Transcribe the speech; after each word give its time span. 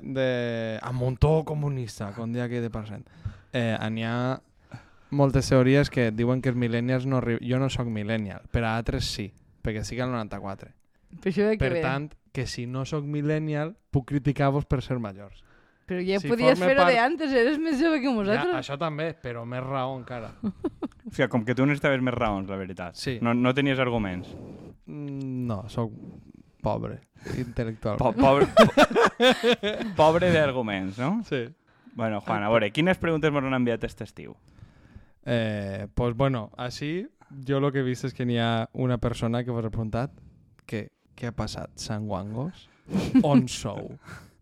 de... 0.00 0.78
amb 0.82 1.02
un 1.02 1.16
to 1.16 1.44
comunista, 1.48 2.12
com 2.16 2.32
dia 2.32 2.48
que 2.48 2.60
de 2.60 2.70
present. 2.70 3.06
Eh, 3.52 3.76
n'hi 3.90 4.04
ha 4.04 4.40
moltes 5.10 5.48
teories 5.48 5.88
que 5.90 6.10
diuen 6.12 6.42
que 6.44 6.50
els 6.52 6.58
millennials 6.60 7.06
no 7.08 7.18
arriben... 7.22 7.40
Jo 7.48 7.58
no 7.58 7.70
sóc 7.72 7.88
millennial, 7.88 8.42
però 8.52 8.74
altres 8.76 9.08
sí, 9.08 9.30
perquè 9.64 9.84
sí 9.84 9.96
que 9.96 10.02
el 10.04 10.12
94. 10.12 10.70
Per 11.22 11.32
això 11.32 11.46
de 11.48 11.56
que 11.56 11.64
Per 11.64 11.72
ve. 11.78 11.80
tant, 11.82 12.10
que 12.32 12.44
si 12.46 12.66
no 12.68 12.84
sóc 12.84 13.04
millennial, 13.08 13.72
puc 13.90 14.10
criticar-vos 14.10 14.66
per 14.68 14.82
ser 14.84 14.98
majors. 15.00 15.40
Però 15.88 16.02
ja 16.04 16.18
si 16.20 16.28
podies 16.28 16.58
fer-ho 16.60 16.82
part- 16.82 16.92
de 16.92 16.98
antes, 17.00 17.32
eres 17.32 17.56
més 17.58 17.78
jove 17.80 18.02
que 18.02 18.10
Ja, 18.10 18.12
nosaltres. 18.12 18.58
això 18.60 18.76
també, 18.78 19.14
però 19.16 19.46
més 19.48 19.64
raó 19.64 19.96
encara. 19.98 20.34
O 21.08 21.10
sigui, 21.16 21.26
com 21.32 21.40
que 21.42 21.54
tu 21.56 21.64
necessitaves 21.64 22.02
més 22.04 22.12
raons, 22.12 22.50
la 22.50 22.56
veritat. 22.60 22.94
Sí. 23.00 23.14
No, 23.24 23.32
no 23.32 23.54
tenies 23.56 23.78
arguments. 23.80 24.28
Mm, 24.84 25.46
No, 25.48 25.62
sóc 25.72 25.90
pobre, 26.68 27.00
intel·lectual. 27.40 27.96
Po 27.98 28.12
pobre, 28.12 28.46
po 28.52 28.68
pobre 29.96 30.30
d'arguments, 30.34 30.98
no? 31.00 31.22
Sí. 31.28 31.46
Bueno, 31.98 32.20
Juan, 32.20 32.44
a 32.46 32.50
veure, 32.52 32.68
quines 32.70 33.00
preguntes 33.02 33.32
m'han 33.34 33.56
enviat 33.56 33.82
aquest 33.88 34.04
estiu? 34.06 34.36
Eh, 35.26 35.88
pues 35.98 36.14
bueno, 36.16 36.50
així 36.56 37.06
jo 37.48 37.58
el 37.58 37.72
que 37.74 37.80
he 37.82 37.86
vist 37.86 38.06
és 38.08 38.14
que 38.16 38.24
n'hi 38.24 38.38
ha 38.40 38.68
una 38.72 38.96
persona 39.02 39.42
que 39.44 39.50
vos 39.52 39.66
ha 39.66 39.72
preguntat 39.74 40.12
que 40.68 40.86
què 41.18 41.28
ha 41.28 41.34
passat, 41.36 41.72
Sant 41.76 42.06
Guangos? 42.08 42.68
On 43.26 43.42
sou? 43.50 43.90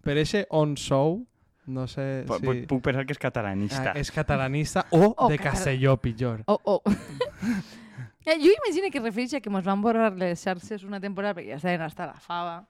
Per 0.04 0.14
eixe 0.20 0.44
on 0.54 0.76
sou, 0.78 1.22
no 1.66 1.86
sé 1.90 2.22
Pu- 2.28 2.36
si... 2.38 2.46
pu- 2.46 2.66
Puc 2.70 2.82
pensar 2.84 3.02
que 3.08 3.16
és 3.16 3.18
catalanista. 3.18 3.94
Ah, 3.94 3.98
és 3.98 4.12
catalanista 4.14 4.84
o 4.94 5.14
O 5.16 5.30
de. 5.32 5.38
Castelló, 5.40 5.96
pitjor. 5.98 6.44
Oh, 6.46 6.60
oh. 6.62 6.82
Ja, 8.26 8.34
jo 8.34 8.50
imagino 8.52 8.90
que 8.90 8.98
es 8.98 9.04
refereix 9.04 9.34
a 9.34 9.40
que 9.40 9.50
ens 9.50 9.66
van 9.66 9.82
borrar 9.82 10.12
les 10.16 10.42
xarxes 10.42 10.84
una 10.84 11.00
temporada 11.00 11.34
perquè 11.34 11.54
ja 11.54 11.60
estaven 11.60 11.82
hasta 11.86 12.06
la 12.06 12.18
fava 12.20 12.64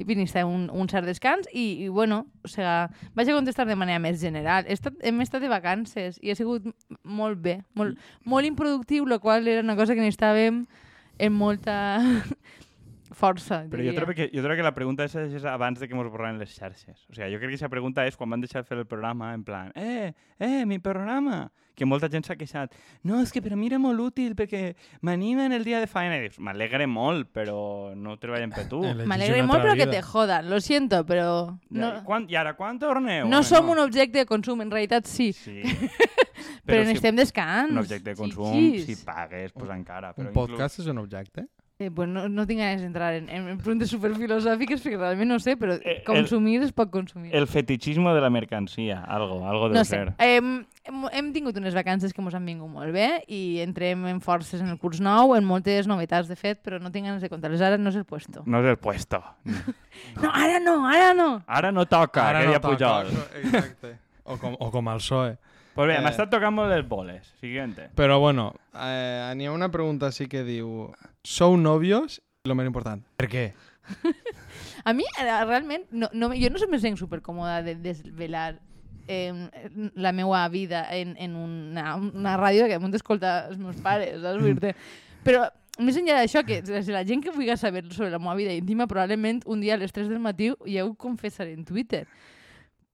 i 0.00 0.04
viniste 0.04 0.42
un, 0.44 0.68
un 0.72 0.88
cert 0.88 1.04
descans 1.08 1.48
i, 1.52 1.84
i 1.84 1.88
bueno, 1.88 2.22
o 2.44 2.48
sea, 2.48 2.88
vaig 3.16 3.28
a 3.28 3.34
contestar 3.36 3.66
de 3.68 3.76
manera 3.76 3.98
més 4.00 4.20
general. 4.20 4.64
He 4.68 4.76
estat, 4.76 4.96
hem 5.04 5.20
estat 5.20 5.42
de 5.42 5.50
vacances 5.52 6.16
i 6.22 6.30
ha 6.30 6.36
sigut 6.38 6.68
molt 7.04 7.40
bé, 7.42 7.58
molt, 7.76 7.98
molt 8.24 8.48
improductiu, 8.48 9.04
la 9.08 9.18
qual 9.18 9.48
era 9.48 9.64
una 9.64 9.76
cosa 9.76 9.96
que 9.96 10.00
necessitàvem 10.04 10.64
en 11.20 11.32
molta 11.36 11.76
força, 13.20 13.64
Però 13.68 13.82
jo 13.82 13.90
diria. 13.90 13.98
trobo, 13.98 14.14
que, 14.16 14.30
jo 14.32 14.44
trobo 14.44 14.56
que 14.56 14.64
la 14.64 14.74
pregunta 14.76 15.04
és, 15.04 15.16
és 15.16 15.44
abans 15.44 15.80
de 15.80 15.88
que 15.88 15.96
ens 15.96 16.08
borraran 16.08 16.38
les 16.40 16.54
xarxes. 16.56 17.04
O 17.10 17.12
sigui, 17.12 17.32
jo 17.34 17.40
crec 17.40 17.50
que 17.50 17.54
aquesta 17.56 17.72
pregunta 17.72 18.06
és 18.08 18.16
quan 18.16 18.30
van 18.32 18.40
deixar 18.40 18.62
de 18.62 18.70
fer 18.70 18.78
el 18.78 18.86
programa, 18.88 19.34
en 19.36 19.44
plan, 19.44 19.72
eh, 19.74 20.12
eh, 20.38 20.64
mi 20.66 20.78
programa! 20.78 21.50
Que 21.80 21.86
molta 21.88 22.10
gent 22.12 22.26
s'ha 22.28 22.34
queixat. 22.36 22.74
No, 23.08 23.22
és 23.24 23.30
que 23.32 23.40
per 23.40 23.54
a 23.54 23.56
mi 23.56 23.70
era 23.70 23.78
molt 23.80 24.02
útil 24.04 24.34
perquè 24.36 24.74
m'animen 25.00 25.54
el 25.56 25.64
dia 25.64 25.80
de 25.80 25.86
feina. 25.88 26.18
I 26.20 26.26
dius, 26.26 26.36
m'alegre 26.44 26.84
molt, 26.90 27.30
però 27.32 27.94
no 27.96 28.18
treballen 28.20 28.52
per 28.52 28.66
tu. 28.68 28.82
Elegeix 28.84 29.08
M'alegre 29.08 29.40
molt, 29.40 29.62
altra 29.62 29.70
però 29.72 29.78
que 29.80 29.86
te 29.94 30.02
jodan. 30.04 30.50
Lo 30.52 30.60
siento, 30.60 31.00
però... 31.08 31.30
No. 31.72 31.88
I, 31.96 32.02
quan, 32.04 32.26
I 32.28 32.36
ara, 32.36 32.52
quan 32.58 32.76
torneu? 32.82 33.24
no 33.32 33.40
som 33.42 33.70
un 33.72 33.80
objecte 33.80 34.20
de 34.20 34.26
consum, 34.28 34.60
en 34.60 34.70
realitat 34.70 35.08
sí. 35.08 35.30
Sí. 35.32 35.62
Però, 36.64 36.82
si 36.84 36.88
necessitem 36.92 37.16
descans. 37.16 37.70
un 37.72 37.78
objecte 37.80 38.10
de 38.12 38.16
consum, 38.16 38.52
xiquis. 38.52 38.84
si 38.86 38.96
pagues, 39.04 39.52
pues 39.52 39.70
encara. 39.74 40.12
Però 40.14 40.28
Un 40.28 40.34
podcast 40.36 40.78
és 40.80 40.86
un 40.92 40.98
objecte? 41.00 41.46
Eh, 41.80 41.88
pues 41.90 42.08
no, 42.12 42.26
no 42.28 42.44
tinc 42.46 42.60
ganes 42.60 42.82
d'entrar 42.84 43.14
en, 43.16 43.28
en, 43.32 43.46
en 43.48 43.58
preguntes 43.58 43.88
superfilosòfiques 43.88 44.82
perquè 44.84 44.98
realment 45.00 45.30
no 45.32 45.38
sé, 45.40 45.54
però 45.56 45.78
Eh, 45.80 45.96
el- 45.96 46.04
consumir 46.04 46.60
es 46.62 46.72
pot 46.76 46.90
consumir. 46.92 47.32
El 47.34 47.46
fetichismo 47.48 48.12
de 48.14 48.20
la 48.20 48.28
mercancía, 48.30 49.00
algo, 49.08 49.40
algo 49.48 49.70
deu 49.70 49.78
no 49.80 49.84
sé. 49.88 49.96
ser. 49.96 50.12
Hem, 50.20 50.66
hem, 50.84 51.04
hem 51.12 51.32
tingut 51.34 51.56
unes 51.60 51.74
vacances 51.76 52.12
que 52.12 52.22
ens 52.22 52.34
han 52.34 52.46
vingut 52.46 52.70
molt 52.70 52.92
bé 52.94 53.22
i 53.28 53.60
entrem 53.60 54.06
en 54.10 54.20
forces 54.24 54.60
en 54.60 54.68
el 54.72 54.78
curs 54.78 55.00
nou, 55.00 55.34
en 55.36 55.44
moltes 55.44 55.86
novetats, 55.90 56.28
de 56.28 56.36
fet, 56.36 56.60
però 56.64 56.78
no 56.80 56.90
tinc 56.90 57.06
ganes 57.06 57.22
de 57.22 57.28
contar-les. 57.32 57.60
Ara 57.60 57.78
no 57.78 57.90
és 57.92 57.96
el 58.00 58.04
puesto. 58.08 58.42
No 58.46 58.60
és 58.62 58.70
el 58.72 58.78
puesto. 58.78 59.22
No, 60.16 60.30
ara 60.32 60.58
no, 60.62 60.78
ara 60.88 61.12
no! 61.12 61.42
Ara 61.46 61.70
no 61.72 61.84
toca, 61.86 62.22
Ara 62.30 62.40
que 62.40 62.46
no 62.54 62.60
toca, 62.60 62.70
Pujol. 62.70 63.10
Exacte. 63.42 63.90
O 64.24 64.36
com, 64.40 64.54
o 64.58 64.70
com 64.72 64.88
el 64.88 64.98
PSOE. 65.02 65.34
Pues 65.74 65.88
bé, 65.88 65.96
Eh. 65.98 66.00
m'ha 66.02 66.10
estat 66.10 66.30
tocant 66.32 66.54
molt 66.54 66.70
les 66.72 66.86
boles. 66.88 67.26
Siguiente. 67.40 67.90
Però 67.94 68.18
bueno, 68.18 68.54
eh, 68.74 69.32
n'hi 69.36 69.46
ha 69.46 69.52
una 69.52 69.68
pregunta 69.70 70.08
així 70.08 70.26
que 70.28 70.42
diu 70.46 70.88
Sou 71.22 71.56
novios? 71.56 72.20
Lo 72.48 72.54
més 72.56 72.66
important. 72.66 73.02
Per 73.20 73.28
què? 73.28 73.44
A 74.84 74.94
mi, 74.96 75.04
eh, 75.18 75.44
realment, 75.44 75.84
no, 75.92 76.08
no, 76.12 76.30
jo 76.32 76.48
no 76.50 76.66
me 76.72 76.78
sent 76.80 76.96
supercòmoda 76.96 77.60
de 77.66 77.74
desvelar 77.76 78.54
eh, 79.10 79.90
la 79.94 80.12
meva 80.16 80.46
vida 80.48 80.84
en, 80.94 81.16
en 81.18 81.34
una, 81.36 81.96
una 81.98 82.36
ràdio 82.38 82.68
que 82.70 82.78
m'han 82.78 82.94
d'escoltar 82.94 83.48
els 83.50 83.58
meus 83.58 83.80
pares, 83.82 84.20
saps? 84.22 84.38
Vull 84.38 84.54
dir-te. 84.54 84.74
Però 85.26 85.44
més 85.80 85.96
enllà 85.98 86.20
d'això, 86.20 86.44
que 86.46 86.60
si 86.62 86.92
la 86.94 87.02
gent 87.08 87.22
que 87.24 87.32
vulgui 87.34 87.56
saber 87.58 87.84
sobre 87.92 88.10
la 88.12 88.20
meva 88.22 88.36
vida 88.38 88.54
íntima, 88.54 88.86
probablement 88.86 89.42
un 89.46 89.60
dia 89.64 89.74
a 89.74 89.80
les 89.80 89.92
3 89.96 90.08
del 90.12 90.20
matí 90.22 90.52
ja 90.68 90.84
ho 90.86 90.94
confessaré 90.94 91.54
en 91.56 91.64
Twitter. 91.64 92.06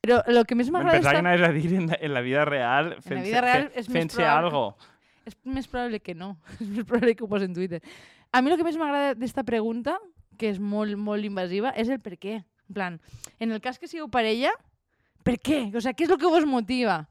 Però 0.06 0.20
el 0.30 0.44
que 0.46 0.54
més 0.54 0.68
m'agrada 0.70 1.00
Pensava 1.00 1.16
que 1.16 1.18
estar... 1.18 1.26
anaves 1.26 1.48
a 1.48 1.52
dir 1.52 1.72
en 1.74 1.88
la, 1.90 1.96
en 2.00 2.12
la 2.14 2.20
vida 2.22 2.44
real, 2.46 2.92
fent-se 3.02 3.24
vida 3.26 3.40
real 3.42 3.64
és 3.74 3.88
més 3.88 3.96
fent-se 3.96 4.20
probable- 4.22 4.46
algo. 4.46 4.92
És 5.26 5.34
més 5.42 5.66
probable 5.66 5.98
que 6.00 6.14
no. 6.14 6.36
És 6.60 6.68
més 6.68 6.84
probable 6.86 7.16
que 7.18 7.24
ho 7.26 7.28
posi 7.28 7.48
en 7.48 7.54
Twitter. 7.56 7.80
A 8.30 8.42
mi 8.42 8.52
el 8.52 8.58
que 8.60 8.66
més 8.68 8.78
m'agrada 8.78 9.16
d'esta 9.18 9.42
pregunta, 9.42 9.96
que 10.38 10.52
és 10.52 10.60
molt, 10.62 10.94
molt 11.00 11.26
invasiva, 11.26 11.72
és 11.74 11.90
el 11.90 11.98
per 12.04 12.14
què. 12.22 12.36
En 12.68 12.74
plan, 12.74 13.00
en 13.40 13.50
el 13.54 13.60
cas 13.64 13.80
que 13.82 13.88
sigueu 13.90 14.06
parella, 14.12 14.52
per 15.26 15.36
què? 15.42 15.60
O 15.74 15.82
sea, 15.82 15.92
què 15.92 16.06
és 16.06 16.12
el 16.14 16.20
que 16.22 16.30
vos 16.30 16.46
motiva? 16.46 17.02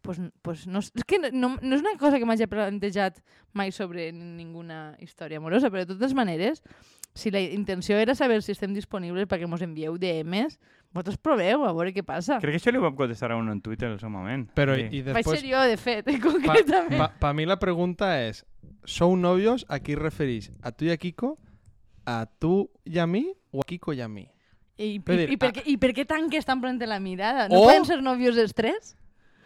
Pues, 0.00 0.16
pues 0.40 0.62
no, 0.66 0.80
és 0.80 1.04
que 1.04 1.18
no, 1.28 1.58
no 1.60 1.74
és 1.76 1.82
una 1.84 1.92
cosa 2.00 2.16
que 2.16 2.24
m'hagi 2.24 2.46
plantejat 2.48 3.18
mai 3.52 3.68
sobre 3.76 4.06
ninguna 4.16 4.94
història 5.04 5.36
amorosa, 5.42 5.68
però 5.68 5.84
de 5.84 5.92
totes 5.92 6.14
maneres, 6.16 6.62
si 7.12 7.28
la 7.34 7.42
intenció 7.42 7.98
era 8.00 8.14
saber 8.16 8.40
si 8.40 8.54
estem 8.54 8.72
disponibles 8.72 9.28
perquè 9.28 9.44
mos 9.50 9.60
envieu 9.60 9.98
DMs, 10.00 10.56
vosaltres 10.94 11.18
proveu, 11.20 11.66
a 11.68 11.74
veure 11.76 11.92
què 11.92 12.00
passa. 12.06 12.38
Crec 12.40 12.56
que 12.56 12.62
això 12.62 12.72
li 12.72 12.80
vam 12.80 12.96
contestar 12.96 13.34
a 13.34 13.36
un 13.36 13.52
en 13.52 13.60
Twitter 13.60 13.90
en 13.90 13.98
el 13.98 14.00
seu 14.00 14.08
moment. 14.08 14.48
Però 14.56 14.72
Sí. 14.78 14.88
i 14.88 15.02
Vaig 15.04 15.20
després... 15.20 15.42
ser 15.44 15.50
jo, 15.52 15.60
de 15.68 15.76
fet, 15.76 16.08
Pa, 16.08 16.16
concretament. 16.30 16.96
pa, 16.96 17.10
pa 17.20 17.34
mi 17.36 17.44
la 17.44 17.58
pregunta 17.60 18.14
és 18.24 18.46
Sou 18.88 19.12
novios? 19.20 19.66
A 19.68 19.78
qui 19.84 19.94
referís? 20.00 20.48
A 20.64 20.72
tu 20.72 20.86
i 20.88 20.90
a 20.90 20.96
Kiko? 20.96 21.34
A 22.08 22.24
tu 22.40 22.70
i 22.88 22.96
a 22.98 23.04
mi? 23.06 23.26
O 23.52 23.60
a 23.60 23.66
Kiko 23.68 23.92
i 23.92 24.00
a 24.00 24.08
mi? 24.08 24.24
I, 24.80 24.98
dir, 25.04 25.28
i, 25.34 25.36
per 25.36 25.50
ah- 25.50 25.52
què, 25.58 25.62
I 25.68 25.76
per 25.76 25.90
què 25.96 26.06
tanques 26.08 26.46
tan 26.48 26.60
pront 26.62 26.80
la 26.88 26.96
mirada? 27.04 27.48
No 27.52 27.60
O- 27.60 27.66
poden 27.68 27.84
ser 27.84 28.00
novios 28.02 28.38
els 28.40 28.54
tres? 28.56 28.94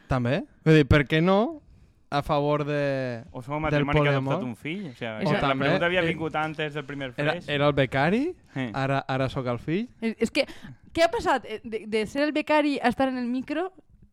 També? 0.07 0.45
Vull 0.65 0.77
dir, 0.79 0.87
per 0.87 1.03
què 1.11 1.21
no 1.25 1.61
a 2.15 2.21
favor 2.23 2.63
de... 2.69 3.25
O 3.33 3.43
som 3.43 3.57
Del 3.67 3.83
matrimoni 3.83 4.03
que 4.05 4.13
ha 4.13 4.19
adoptat 4.21 4.45
un 4.47 4.55
fill. 4.55 4.85
O 4.93 4.95
sea, 4.95 5.17
O 5.25 5.33
la 5.33 5.41
també, 5.43 5.65
pregunta 5.65 5.87
havia 5.89 6.03
eh, 6.05 6.07
vingut 6.13 6.37
antes 6.39 6.75
del 6.77 6.85
primer 6.87 7.09
Era, 7.17 7.33
freix. 7.33 7.49
era 7.51 7.67
el 7.67 7.73
becari, 7.75 8.21
Eh. 8.55 8.71
ara, 8.73 9.01
ara 9.09 9.29
sóc 9.29 9.49
el 9.51 9.59
fill. 9.59 9.89
És, 10.01 10.15
és 10.29 10.31
que, 10.31 10.45
què 10.95 11.03
ha 11.03 11.11
passat? 11.11 11.45
Eh, 11.51 11.61
De, 11.65 11.81
de 11.91 12.05
ser 12.07 12.23
el 12.23 12.31
becari 12.37 12.77
a 12.79 12.89
estar 12.93 13.09
en 13.09 13.19
el 13.19 13.27
micro, 13.27 13.73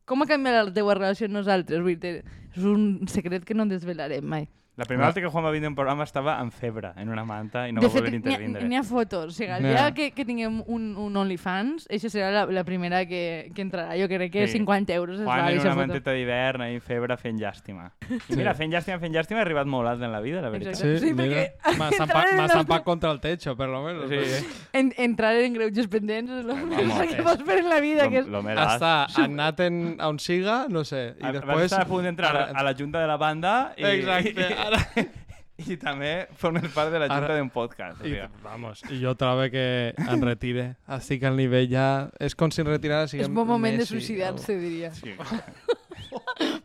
com 0.09 0.23
ha 0.23 0.25
canviat 0.25 0.65
la 0.65 0.73
teua 0.73 0.95
relació 0.97 1.27
amb 1.29 1.35
nosaltres? 1.37 1.83
Vull 1.85 1.99
dir, 2.01 2.23
és 2.55 2.63
un 2.65 3.05
secret 3.07 3.45
que 3.45 3.53
no 3.53 3.67
desvelarem 3.69 4.25
mai. 4.25 4.47
La 4.77 4.85
primera 4.85 5.07
Va. 5.07 5.09
volta 5.11 5.21
que 5.21 5.27
Juan 5.27 5.43
va 5.45 5.51
vindre 5.51 5.67
a 5.67 5.69
un 5.69 5.75
programa 5.75 6.05
estava 6.05 6.39
en 6.41 6.49
febre, 6.51 6.93
en 6.95 7.09
una 7.09 7.25
manta, 7.25 7.67
i 7.67 7.73
no 7.73 7.81
de 7.81 7.87
va 7.87 7.93
voler 7.93 8.11
fet, 8.11 8.13
n'hi 8.23 8.29
ha, 8.29 8.31
intervindre. 8.31 8.67
n'hi 8.69 8.75
ha 8.77 8.83
fotos. 8.83 9.25
O 9.27 9.31
sigui, 9.35 9.51
el 9.51 9.63
dia 9.67 9.91
que, 9.93 10.11
que 10.15 10.23
tinguem 10.25 10.61
un, 10.65 10.95
un 10.97 11.17
OnlyFans, 11.19 11.89
això 11.91 12.09
serà 12.09 12.29
la, 12.31 12.45
la 12.47 12.63
primera 12.63 13.01
que, 13.05 13.51
que 13.53 13.61
entrarà. 13.61 13.97
Jo 13.99 14.07
crec 14.07 14.31
que 14.31 14.47
Sí. 14.47 14.57
50 14.61 14.93
euros 14.93 15.19
es 15.19 15.25
Juan 15.25 15.41
val 15.43 15.53
en 15.53 15.59
una 15.59 15.69
foto. 15.73 15.75
manteta 15.81 16.11
d'hivern, 16.15 16.61
ahí 16.61 16.75
en 16.75 16.81
febre, 16.81 17.17
fent 17.17 17.37
llàstima. 17.37 17.91
I 18.29 18.35
mira, 18.39 18.53
fent 18.55 18.71
llàstima, 18.73 18.97
fent 19.03 19.13
llàstima, 19.13 19.39
ha 19.39 19.45
arribat 19.45 19.67
molt 19.67 19.87
alt 19.91 20.01
en 20.07 20.11
la 20.11 20.21
vida, 20.23 20.41
la 20.41 20.49
veritat. 20.49 20.73
Exacte. 20.73 20.99
Sí, 21.03 21.13
mira, 21.13 21.43
perquè 21.61 21.77
m'ha 21.77 21.91
zampat, 21.91 22.31
el 22.39 22.49
zampat 22.55 22.83
contra 22.87 23.11
el 23.11 23.19
techo, 23.19 23.57
per 23.59 23.67
lo 23.69 23.83
menos. 23.83 24.07
Sí. 24.09 24.15
perquè 24.15 24.67
En, 24.73 24.93
entrar 24.97 25.35
en 25.35 25.53
greuges 25.53 25.87
pendents 25.91 26.31
és 26.31 26.45
el 26.45 26.47
Vamos, 26.47 27.01
que 27.03 27.17
és- 27.17 27.21
pots 27.27 27.43
fer 27.43 27.59
en 27.59 27.69
la 27.69 27.79
vida. 27.83 28.07
que 28.09 28.19
és... 28.23 28.27
Lo, 28.27 28.41
lo 28.41 28.49
Hasta 28.59 29.05
anat 29.21 29.59
en, 29.67 29.97
a 29.99 30.07
on 30.07 30.17
siga, 30.17 30.65
no 30.69 30.83
sé. 30.85 31.13
I 31.19 31.27
I 31.27 31.31
després... 31.33 31.55
Vas 31.55 31.63
estar 31.69 31.81
a 31.83 31.89
punt 31.91 32.03
d'entrar 32.07 32.31
a, 32.37 32.43
a 32.55 32.63
la 32.63 32.73
junta 32.73 33.01
de 33.01 33.07
la 33.07 33.17
banda 33.17 33.73
i, 33.77 33.83
Exacte, 33.83 34.47
i, 34.47 34.60
ara... 34.67 34.79
i 35.61 35.75
també 35.77 36.25
formes 36.41 36.71
part 36.73 36.89
de 36.89 36.97
la 37.03 37.05
junta 37.05 37.27
Ara- 37.27 37.35
d'un 37.37 37.51
podcast. 37.53 37.99
O 38.01 38.07
I, 38.09 38.15
vamos, 38.41 38.79
i 38.89 38.97
jo 39.03 39.11
trobo 39.19 39.43
que 39.53 39.93
em 39.93 40.23
retire. 40.25 40.71
Estic 40.97 41.23
al 41.29 41.35
nivell 41.37 41.67
ja... 41.69 41.87
És 42.19 42.33
com 42.35 42.49
si 42.49 42.63
em 42.63 42.71
retirara... 42.71 43.05
És 43.05 43.29
bon 43.29 43.45
moment 43.45 43.75
de 43.77 43.83
Messi, 43.83 43.93
suïcidar-se, 43.99 44.57
diria. 44.57 44.89
Sí. 44.97 45.13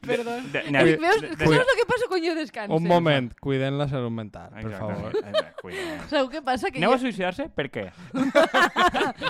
Perdó. 0.07 0.37
De, 0.49 0.63
de, 0.63 0.83
Dic, 0.87 1.01
veus? 1.03 1.21
de- 1.21 1.29
Que 1.37 1.45
de- 1.45 1.59
és 1.59 1.69
el 1.75 1.77
que 1.81 1.85
passa 1.91 2.07
quan 2.09 2.23
jo 2.25 2.35
descanso. 2.39 2.73
o- 2.73 2.79
Un 2.81 2.87
moment, 2.89 3.29
cuiden 3.43 3.77
la 3.77 3.89
salut 3.91 4.15
mental, 4.15 4.49
per 4.55 4.65
Exactament. 4.65 5.13
favor. 5.21 5.53
Cuida. 5.61 6.09
Sabeu 6.09 6.31
què 6.33 6.41
passa? 6.47 6.71
Que 6.73 6.81
Aneu 6.81 6.95
a 6.95 6.97
jo... 6.97 7.03
suïcidar-se? 7.05 7.49
Per 7.53 7.67
què? 7.75 7.85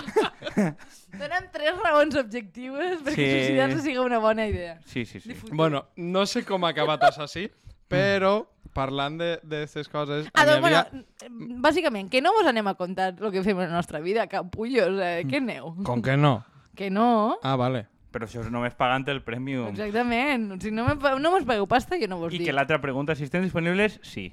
Donen 1.17 1.47
tres 1.53 1.75
raons 1.83 2.15
objectives 2.19 3.01
perquè 3.05 3.15
Sí. 3.15 3.27
suïcidar-se 3.35 3.81
sigui 3.83 3.97
una 4.03 4.19
bona 4.23 4.47
idea. 4.47 4.77
Sí, 4.85 5.05
sí, 5.05 5.19
sí. 5.19 5.35
Bueno, 5.51 5.87
no 5.95 6.25
sé 6.25 6.43
com 6.45 6.63
ha 6.65 6.69
acabat 6.75 7.03
això 7.09 7.25
així, 7.27 7.47
però 7.89 8.45
parlant 8.77 9.17
d'aquestes 9.17 9.89
coses... 9.89 10.29
Ah, 10.37 10.45
doncs, 10.45 10.61
havia- 10.61 10.85
bueno, 10.93 11.59
bàsicament, 11.65 12.09
que 12.13 12.21
no 12.21 12.31
vos 12.37 12.45
anem 12.53 12.69
a 12.69 12.75
contar 12.77 13.11
el 13.17 13.31
que 13.33 13.41
fem 13.43 13.57
en 13.59 13.71
la 13.71 13.75
nostra 13.81 13.99
vida, 14.05 14.27
capullos, 14.31 14.99
eh? 15.01 15.23
Què 15.27 15.41
aneu? 15.41 15.73
Com 15.87 16.01
que 16.05 16.15
no? 16.17 16.37
Que 16.77 16.91
no. 16.93 17.37
Ah, 17.41 17.55
vale. 17.57 17.87
Però 18.13 18.25
això 18.25 18.39
és 18.45 18.49
només 18.53 18.73
pagant 18.77 19.03
el 19.11 19.19
Premium. 19.25 19.67
Exactament. 19.73 20.53
Si 20.63 20.71
no 20.71 20.85
me, 20.87 20.95
no 21.19 21.31
mos 21.33 21.43
pagueu 21.45 21.67
pasta, 21.69 21.97
jo 21.99 22.07
no 22.07 22.17
vos 22.21 22.33
I 22.33 22.39
dic. 22.39 22.47
que 22.47 22.53
l'altra 22.55 22.79
pregunta, 22.81 23.15
si 23.17 23.25
estem 23.27 23.43
disponibles, 23.43 23.99
sí. 24.01 24.29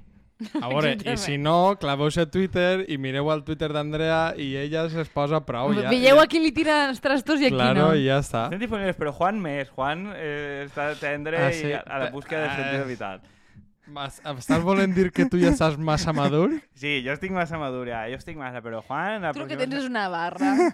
A 0.61 0.67
veure, 0.69 0.97
i 0.99 1.13
si 1.21 1.37
no, 1.39 1.77
claveu-se 1.79 2.25
a 2.25 2.27
Twitter 2.31 2.85
i 2.91 2.97
mireu 2.99 3.29
al 3.31 3.45
Twitter 3.47 3.69
d'Andrea 3.73 4.35
i 4.37 4.49
ella 4.59 4.83
es 4.91 5.09
posa 5.15 5.39
prou. 5.47 5.71
Ja, 5.77 5.89
Veieu 5.93 6.17
ja, 6.19 6.25
a 6.25 6.27
qui 6.31 6.41
li 6.43 6.51
tira 6.53 6.89
els 6.89 6.99
trastos 7.01 7.39
i 7.41 7.47
a 7.47 7.53
qui 7.53 7.55
Claro, 7.55 7.91
no. 7.93 7.95
i 7.95 8.03
ja 8.09 8.19
està. 8.19 8.47
Estem 8.49 8.65
disponibles, 8.65 8.97
però 8.99 9.13
Juan 9.15 9.39
més. 9.41 9.71
Juan 9.77 10.09
eh, 10.17 10.65
està 10.67 10.89
tendre 11.01 11.39
Ah, 11.39 11.53
sí? 11.55 11.69
i 11.71 11.77
a, 11.79 11.85
a 11.87 12.01
la 12.03 12.11
búsqueda 12.11 12.43
del 12.49 12.51
Ah, 12.51 12.57
sentit 12.59 12.87
vital. 12.91 13.23
Mas- 13.87 14.21
Estàs 14.25 14.63
volent 14.65 14.95
dir 14.97 15.11
que 15.13 15.27
tu 15.29 15.37
ja 15.41 15.51
estàs 15.53 15.77
massa 15.77 16.13
madur? 16.17 16.55
Sí, 16.75 17.03
jo 17.05 17.13
estic 17.13 17.33
massa 17.37 17.59
madur 17.61 17.87
ja, 17.91 18.07
jo 18.09 18.17
estic 18.17 18.39
massa, 18.41 18.63
però 18.65 18.81
Juan... 18.87 19.21
la 19.23 19.33
Tu 19.37 19.43
el 19.45 19.49
que 19.51 19.59
tens 19.61 19.75
és 19.83 19.91
una 19.91 20.09
barra. 20.09 20.55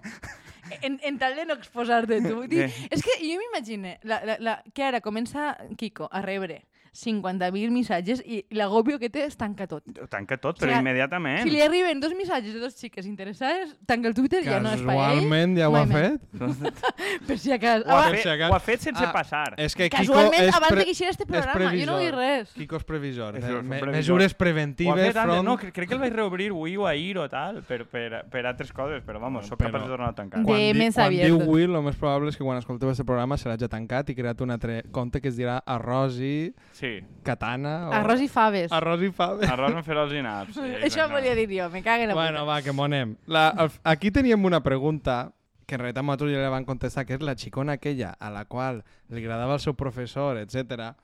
En, 0.86 1.00
en 1.02 1.16
tal 1.18 1.34
de 1.34 1.46
no 1.48 1.54
exposar-te 1.58 2.20
tu. 2.22 2.44
Sí. 2.46 2.60
és 2.94 3.00
que 3.02 3.16
jo 3.18 3.38
m'imagine 3.40 3.96
la, 4.06 4.20
la, 4.22 4.36
la, 4.38 4.52
que 4.72 4.84
ara 4.86 5.00
comença 5.02 5.56
Kiko 5.80 6.06
a 6.12 6.20
rebre 6.22 6.60
50.000 6.94 7.70
missatges 7.70 8.22
i 8.26 8.44
l'agobio 8.56 8.98
que 8.98 9.08
té 9.10 9.24
es 9.24 9.36
tanca 9.38 9.66
tot. 9.70 9.84
Tanca 10.10 10.36
tot, 10.38 10.56
O 10.56 10.60
sigui, 10.60 10.72
però 10.72 10.80
immediatament. 10.80 11.42
Si 11.44 11.50
li 11.54 11.60
arriben 11.62 12.00
dos 12.00 12.14
missatges 12.18 12.54
de 12.54 12.60
dos 12.60 12.74
xiques 12.76 13.06
interessades, 13.06 13.76
tanca 13.86 14.08
el 14.08 14.14
Twitter, 14.14 14.42
ja 14.44 14.58
no 14.60 14.72
és 14.74 14.80
per 14.82 14.94
ell. 14.94 15.00
Casualment 15.00 15.56
ja 15.58 15.68
ho 15.70 15.76
ha 15.78 15.84
fet? 15.86 16.20
Per 17.26 17.38
si 17.38 17.52
acaso. 17.52 17.84
Ho 17.86 17.96
ha, 17.96 18.10
fet, 18.10 18.26
ho 18.50 18.54
ha 18.54 18.60
fet 18.60 18.80
sense 18.80 19.04
Ah, 19.04 19.12
passar. 19.12 19.54
És 19.56 19.74
que 19.74 19.88
Kiko 19.88 20.02
Casualment, 20.12 20.42
és, 20.48 20.54
abans 20.54 20.76
de 20.76 20.84
que 20.84 20.90
eixera 20.94 21.10
este 21.10 21.26
programa, 21.26 21.70
jo 21.76 21.86
no 21.86 21.96
vull 21.98 22.12
res. 22.16 22.50
Kiko 22.54 22.76
és 22.80 22.84
previsor. 22.84 23.36
És 23.38 23.44
un 23.44 23.66
me 23.68 23.78
previsor. 23.80 23.96
mesures 23.96 24.32
Ho 24.32 24.34
ha 24.34 24.38
preventives 24.38 25.12
front... 25.14 25.44
no, 25.46 25.56
cre- 25.58 25.72
crec 25.72 25.88
que 25.88 25.94
el 25.94 26.00
vaig 26.02 26.12
reobrir 26.14 26.50
avui 26.50 26.76
o 26.76 26.86
ahir 26.86 27.18
o 27.18 27.28
tal, 27.28 27.62
per, 27.66 27.84
per, 27.86 28.24
per 28.30 28.44
altres 28.46 28.72
coses, 28.72 29.02
però 29.06 29.20
vamos, 29.22 29.46
soc 29.46 29.58
Però- 29.60 29.70
capaç 29.70 29.86
de 29.86 29.92
tornar 29.94 30.08
a 30.10 30.14
tancar. 30.14 30.40
De- 30.40 30.46
Quan, 30.50 30.58
di, 30.58 30.90
quan 30.92 31.10
diu. 31.16 31.38
Will, 31.50 31.74
el 31.74 31.82
més 31.86 31.96
probable 31.96 32.30
és 32.30 32.36
que 32.38 32.44
quan 32.44 32.58
escolteu 32.58 32.90
aquest 32.90 33.06
programa 33.06 33.36
se 33.38 33.48
l'hagi 33.48 33.68
tancat 33.70 34.10
i 34.10 34.14
creat 34.18 34.40
un 34.40 34.50
altre 34.50 34.82
compte 34.92 35.20
que 35.20 35.28
es 35.28 35.36
dirà 35.38 35.60
Arrosi 35.66 36.52
Sí, 36.72 36.79
Katana 37.26 37.88
o... 37.88 37.92
Arròs 37.98 38.20
i 38.24 38.28
faves. 38.28 38.72
Arrosi 38.72 39.10
Fave. 39.12 39.46
arròs 39.46 39.74
amb 39.76 39.84
ferols 39.86 40.12
i 40.16 40.22
naps. 40.24 40.54
Sí, 40.56 40.60
Això 40.60 40.86
exacte. 41.04 41.12
volia 41.14 41.34
dir 41.38 41.48
jo, 41.52 41.68
me 41.70 41.82
cague 41.82 42.04
en 42.04 42.12
la 42.12 42.14
Bueno, 42.18 42.40
puta. 42.40 42.48
va, 42.52 42.62
que 42.62 42.72
monem. 42.72 43.16
La, 43.26 43.48
el, 43.58 43.70
aquí 43.84 44.10
teníem 44.10 44.44
una 44.44 44.62
pregunta 44.62 45.32
que 45.66 45.76
en 45.76 45.80
realitat 45.84 46.02
nosaltres 46.04 46.32
ja 46.34 46.40
la 46.42 46.48
van 46.50 46.64
contestar, 46.66 47.04
que 47.06 47.14
és 47.14 47.22
la 47.22 47.36
xicona 47.38 47.76
aquella 47.78 48.14
a 48.18 48.30
la 48.34 48.44
qual 48.50 48.82
li 49.08 49.20
agradava 49.22 49.54
el 49.54 49.60
seu 49.62 49.74
professor, 49.74 50.36
etc. 50.40 50.94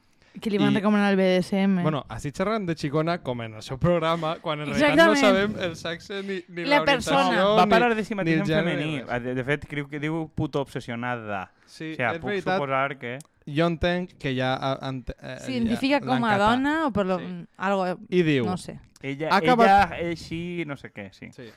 Que 0.41 0.51
li 0.51 0.59
van 0.59 0.73
i- 0.73 0.77
recomanar 0.77 1.11
el 1.13 1.17
BDSM. 1.17 1.83
Bueno, 1.83 2.05
així 2.09 2.31
xerrant 2.33 2.67
de 2.69 2.75
xicona, 2.77 3.19
com 3.23 3.41
en 3.43 3.55
el 3.55 3.63
seu 3.63 3.79
programa, 3.79 4.37
quan 4.43 4.61
en 4.61 4.73
realitat 4.75 5.07
no 5.07 5.17
sabem 5.17 5.55
el 5.61 5.77
sexe 5.77 6.23
ni, 6.23 6.43
ni 6.49 6.65
La 6.69 6.83
persona. 6.85 7.45
Va 7.57 7.65
ni- 7.65 7.71
parlar 7.71 7.95
de 7.95 8.05
si 8.05 8.15
mateix 8.15 8.41
en 8.41 8.47
femení. 8.47 8.85
ni 8.85 9.01
res. 9.03 9.23
De, 9.23 9.35
de 9.35 9.45
fet, 9.45 9.67
creu 9.67 9.89
que 9.89 10.01
diu 10.01 10.29
puto 10.35 10.61
obsessionada. 10.61 11.51
Sí, 11.67 11.93
o 11.93 11.97
sigui, 11.97 12.05
és 12.13 12.19
puc 12.21 12.29
veritat. 12.31 12.59
suposar 12.61 12.99
que... 12.99 13.19
Jo 13.47 13.67
entenc 13.71 14.17
que 14.19 14.35
ja... 14.37 14.55
ante- 14.83 15.15
eh, 15.23 15.39
Se 15.41 15.53
identifica 15.53 16.01
ja 16.01 16.07
com 16.07 16.25
a 16.25 16.37
dona 16.39 16.87
o 16.87 16.93
per 16.93 17.07
lo... 17.07 17.19
Sí. 17.19 17.47
algo... 17.57 17.87
I 18.11 18.23
diu... 18.23 18.45
No 18.45 18.57
sé. 18.57 18.79
Ella, 19.03 19.29
acabat- 19.31 19.93
ella, 19.93 20.01
ell 20.11 20.17
sí, 20.17 20.65
no 20.67 20.77
sé 20.77 20.91
què, 20.93 21.13
sí. 21.13 21.29
Sí. 21.33 21.51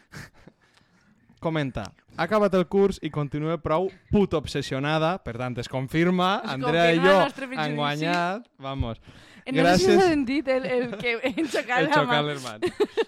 Comenta. 1.40 1.84
Ha 2.18 2.24
acabat 2.28 2.54
el 2.60 2.66
curs 2.68 3.00
i 3.02 3.10
continua 3.10 3.58
prou 3.64 3.88
puto 4.12 4.38
obsessionada, 4.38 5.18
per 5.24 5.38
tant, 5.40 5.58
es 5.60 5.70
confirma, 5.72 6.42
Es 6.44 6.52
Andrea 6.52 6.92
i 6.94 6.98
confirma 7.00 7.24
el 7.26 7.34
jo 7.34 7.60
han 7.62 7.76
guanyat, 7.78 8.48
vamos, 8.60 9.00
Eh, 9.46 9.52
No 9.54 9.64
sé 9.64 9.78
si 9.80 9.86
Gràcies. 9.88 10.02
sentit 10.04 10.48
el, 10.48 10.66
el 10.66 10.98
que 11.00 11.14
en 11.24 11.48
xocar 11.48 11.80
el 11.82 11.90
la 11.90 12.04
mà. 12.04 12.20
xocar. 12.36 12.60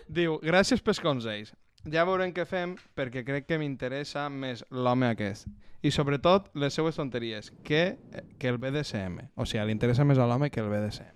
Diu, 0.07 0.39
gràcies 0.41 0.81
pels 0.81 0.99
consells. 1.03 1.51
Ja 1.91 2.05
veurem 2.05 2.31
què 2.33 2.45
fem 2.47 2.75
perquè 2.95 3.23
crec 3.25 3.45
que 3.45 3.57
m'interessa 3.59 4.27
més 4.29 4.63
l'home 4.71 5.05
aquest. 5.11 5.45
I 5.83 5.91
sobretot 5.91 6.49
les 6.55 6.73
seues 6.73 6.95
tonteries, 6.95 7.51
que, 7.63 7.97
que 8.39 8.47
el 8.47 8.57
BDSM. 8.57 9.19
O 9.35 9.45
sigui, 9.45 9.65
li 9.65 9.71
interessa 9.75 10.05
més 10.05 10.17
a 10.17 10.25
l'home 10.25 10.49
que 10.49 10.61
el 10.61 10.69
BDSM. 10.69 11.13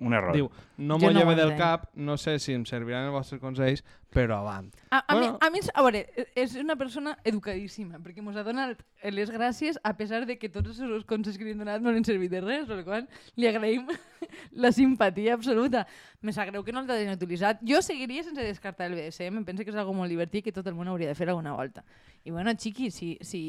Un 0.00 0.14
error. 0.14 0.32
Diu, 0.36 0.50
no 0.78 0.96
m'ho 0.98 1.10
no 1.10 1.18
lleve 1.18 1.34
del 1.34 1.56
cap, 1.58 1.88
no 1.94 2.16
sé 2.16 2.38
si 2.38 2.52
em 2.54 2.64
serviran 2.68 3.08
els 3.08 3.14
vostres 3.16 3.40
consells, 3.42 3.82
però 4.14 4.38
avant. 4.40 4.68
A, 4.90 5.00
a, 5.00 5.14
Bueno. 5.14 5.32
mi, 5.32 5.46
a 5.46 5.50
mi, 5.50 5.60
a 5.74 5.82
veure, 5.82 6.02
és 6.38 6.54
una 6.56 6.76
persona 6.78 7.16
educadíssima, 7.24 7.98
perquè 7.98 8.22
ens 8.22 8.36
ha 8.38 8.44
donat 8.46 8.84
les 9.10 9.30
gràcies 9.34 9.78
a 9.82 9.96
pesar 9.98 10.24
de 10.26 10.38
que 10.38 10.48
tots 10.48 10.78
els 10.80 11.04
consells 11.04 11.36
que 11.36 11.44
li 11.44 11.50
hem 11.52 11.58
donat 11.64 11.82
no 11.82 11.90
li 11.90 11.98
han 11.98 12.06
servit 12.06 12.30
de 12.30 12.40
res, 12.40 12.66
per 12.70 12.84
qual 12.86 13.08
li 13.36 13.48
agraïm 13.50 13.90
la 14.64 14.70
simpatia 14.72 15.34
absoluta. 15.34 15.84
Me 16.22 16.32
sap 16.32 16.48
greu 16.52 16.62
que 16.64 16.72
no 16.72 16.82
l'hagin 16.86 17.10
utilitzat. 17.12 17.60
Jo 17.66 17.82
seguiria 17.82 18.22
sense 18.22 18.42
descartar 18.42 18.86
el 18.86 18.94
BDSM, 18.94 19.42
em 19.42 19.44
penso 19.44 19.64
que 19.66 19.74
és 19.74 19.76
algo 19.76 19.92
molt 19.92 20.10
divertit 20.10 20.44
que 20.46 20.54
tot 20.54 20.66
el 20.66 20.78
món 20.78 20.88
hauria 20.88 21.10
de 21.10 21.18
fer 21.18 21.28
alguna 21.28 21.54
volta. 21.58 21.84
I 22.24 22.30
bueno, 22.30 22.54
xiqui, 22.54 22.90
si, 22.90 23.16
si 23.20 23.42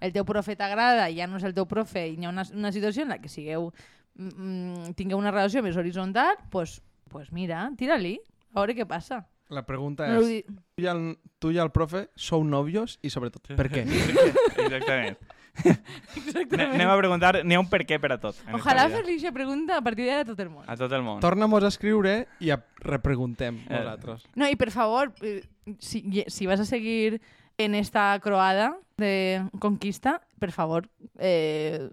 el 0.00 0.12
teu 0.14 0.24
profe 0.24 0.54
t'agrada 0.56 1.10
i 1.10 1.18
ja 1.18 1.26
no 1.26 1.36
és 1.42 1.44
el 1.44 1.54
teu 1.54 1.66
profe 1.66 2.06
i 2.06 2.16
hi 2.16 2.24
ha 2.24 2.30
una, 2.30 2.46
una 2.54 2.72
situació 2.72 3.02
en 3.02 3.16
la 3.16 3.18
que 3.18 3.28
sigueu 3.28 3.72
mm, 4.18 4.92
tingueu 4.98 5.18
una 5.18 5.30
relació 5.32 5.62
més 5.64 5.76
horitzontal, 5.80 6.36
pues, 6.50 6.80
pues 7.08 7.32
mira, 7.32 7.70
tira-li, 7.78 8.18
a 8.52 8.60
veure 8.60 8.74
què 8.76 8.86
passa. 8.86 9.24
La 9.48 9.62
pregunta 9.64 10.04
No 10.12 10.20
és, 10.20 10.26
di- 10.28 10.42
tu 10.44 10.82
i, 10.82 10.86
el, 10.90 11.16
tu 11.40 11.50
i 11.54 11.56
el 11.62 11.70
profe 11.72 12.10
sou 12.20 12.42
nòvios 12.44 12.98
i 13.00 13.08
sobretot, 13.08 13.48
per 13.56 13.70
què? 13.72 13.86
Exactament. 13.88 15.16
Ne- 15.64 16.66
Anem 16.68 16.90
a 16.92 16.96
preguntar, 17.00 17.40
n'hi 17.42 17.56
ha 17.56 17.60
un 17.62 17.66
per 17.70 17.80
què 17.88 17.96
per 17.98 18.12
a 18.14 18.18
tot. 18.22 18.36
Ojalà 18.54 18.84
fer-li 18.92 19.16
aquesta 19.16 19.32
pregunta 19.34 19.78
a 19.78 19.82
partir 19.82 20.04
d'ara 20.06 20.22
a 20.22 20.28
tot 20.28 20.38
el 20.44 20.50
món. 20.52 20.64
A 20.70 20.76
tot 20.78 20.92
el 20.94 21.02
món. 21.02 21.18
Torna-mos 21.24 21.64
a 21.66 21.70
escriure 21.72 22.26
i 22.44 22.52
a 22.54 22.60
repreguntem 22.84 23.62
Eh. 23.66 23.72
nosaltres. 23.80 24.26
No, 24.38 24.46
i 24.48 24.54
per 24.60 24.70
favor, 24.70 25.10
eh, 25.22 25.42
si, 25.80 26.04
si 26.28 26.46
vas 26.46 26.60
a 26.60 26.64
seguir 26.68 27.20
en 27.58 27.74
esta 27.74 28.20
croada 28.22 28.76
de 28.98 29.42
conquista, 29.58 30.20
per 30.38 30.52
favor, 30.52 30.88
eh, 31.18 31.88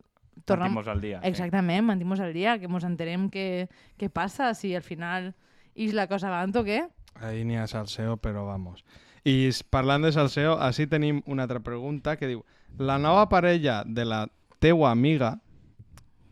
torna... 0.45 0.69
Mantim-nos 0.69 0.91
al 0.93 1.01
dia. 1.01 1.21
sí. 1.21 1.29
Exactament, 1.33 1.85
mantim-nos 1.89 2.21
al 2.23 2.33
dia, 2.33 2.57
que 2.61 2.69
mos 2.71 2.85
enterem 2.87 3.29
què, 3.33 3.67
què 3.99 4.09
passa, 4.09 4.53
si 4.53 4.75
al 4.75 4.85
final 4.85 5.33
és 5.75 5.93
la 5.97 6.07
cosa 6.07 6.29
avant 6.31 6.55
o 6.55 6.63
què. 6.65 6.85
Ahí 7.21 7.43
n'hi 7.47 7.57
ha 7.59 7.67
salseo, 7.67 8.17
però 8.17 8.45
vamos. 8.47 8.85
I 9.25 9.49
parlant 9.73 10.05
de 10.05 10.11
salseo, 10.13 10.59
així 10.61 10.85
tenim 10.87 11.23
una 11.25 11.47
altra 11.47 11.59
pregunta 11.65 12.15
que 12.19 12.29
diu 12.29 12.45
la 12.77 12.97
nova 13.01 13.27
parella 13.29 13.83
de 13.85 14.05
la 14.05 14.27
teua 14.59 14.91
amiga 14.91 15.39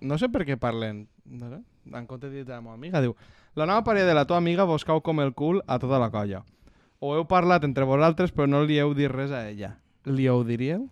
no 0.02 0.18
sé 0.20 0.30
per 0.30 0.44
què 0.48 0.58
parlen 0.60 1.08
no 1.24 1.50
sé, 1.50 1.60
en 1.86 2.08
compte 2.08 2.28
de 2.28 2.42
dir 2.42 2.46
de 2.46 2.54
la 2.54 2.62
meva 2.62 2.76
amiga 2.76 3.02
diu 3.04 3.16
la 3.56 3.68
nova 3.70 3.84
parella 3.88 4.10
de 4.10 4.18
la 4.18 4.26
tua 4.28 4.40
amiga 4.42 4.68
vos 4.68 4.86
cau 4.86 5.02
com 5.02 5.22
el 5.24 5.34
cul 5.34 5.62
a 5.68 5.80
tota 5.80 6.00
la 6.02 6.10
colla 6.12 6.44
o 7.00 7.14
heu 7.16 7.28
parlat 7.30 7.64
entre 7.64 7.88
vosaltres 7.88 8.36
però 8.36 8.48
no 8.50 8.64
li 8.68 8.80
heu 8.80 8.94
dit 8.98 9.12
res 9.12 9.32
a 9.32 9.46
ella 9.50 9.78
li 10.04 10.28
ho 10.28 10.44
diríeu? 10.44 10.90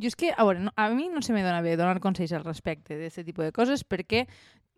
Jo 0.00 0.08
és 0.08 0.16
que, 0.16 0.30
a 0.32 0.46
veure, 0.46 0.62
no, 0.64 0.72
a 0.76 0.88
mi 0.94 1.08
no 1.12 1.22
se 1.22 1.34
me 1.36 1.42
dona 1.44 1.60
bé 1.60 1.76
donar 1.76 2.00
consells 2.00 2.32
al 2.36 2.46
respecte 2.46 2.96
d'aquest 2.96 3.26
tipus 3.28 3.44
de 3.44 3.52
coses 3.52 3.84
perquè 3.84 4.24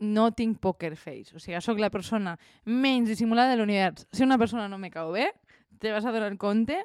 no 0.02 0.30
tinc 0.34 0.58
poker 0.60 0.96
face. 0.98 1.30
O 1.36 1.40
sigui, 1.42 1.60
sóc 1.62 1.78
la 1.78 1.92
persona 1.94 2.34
menys 2.66 3.12
dissimulada 3.12 3.54
de 3.54 3.60
l'univers. 3.60 4.08
Si 4.10 4.26
una 4.26 4.38
persona 4.38 4.66
no 4.68 4.80
me 4.82 4.90
cau 4.90 5.12
bé, 5.14 5.30
te 5.78 5.92
vas 5.94 6.04
a 6.04 6.12
donar 6.12 6.34
compte 6.38 6.80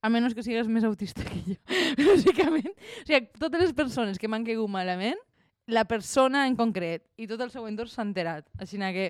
a 0.00 0.10
menys 0.12 0.34
que 0.36 0.44
sigues 0.46 0.68
més 0.70 0.84
autista 0.86 1.24
que 1.26 1.42
jo. 1.44 1.58
Bàsicament. 2.08 2.72
O 2.72 3.06
sigui, 3.08 3.26
totes 3.40 3.60
les 3.60 3.76
persones 3.76 4.20
que 4.20 4.30
m'han 4.30 4.46
caigut 4.46 4.72
malament, 4.72 5.20
la 5.66 5.84
persona 5.84 6.46
en 6.46 6.56
concret 6.56 7.04
i 7.18 7.26
tot 7.26 7.42
el 7.42 7.50
seu 7.50 7.66
entorn 7.68 7.90
s'ha 7.90 8.04
enterat. 8.06 8.46
Així 8.62 8.78
que 8.78 9.08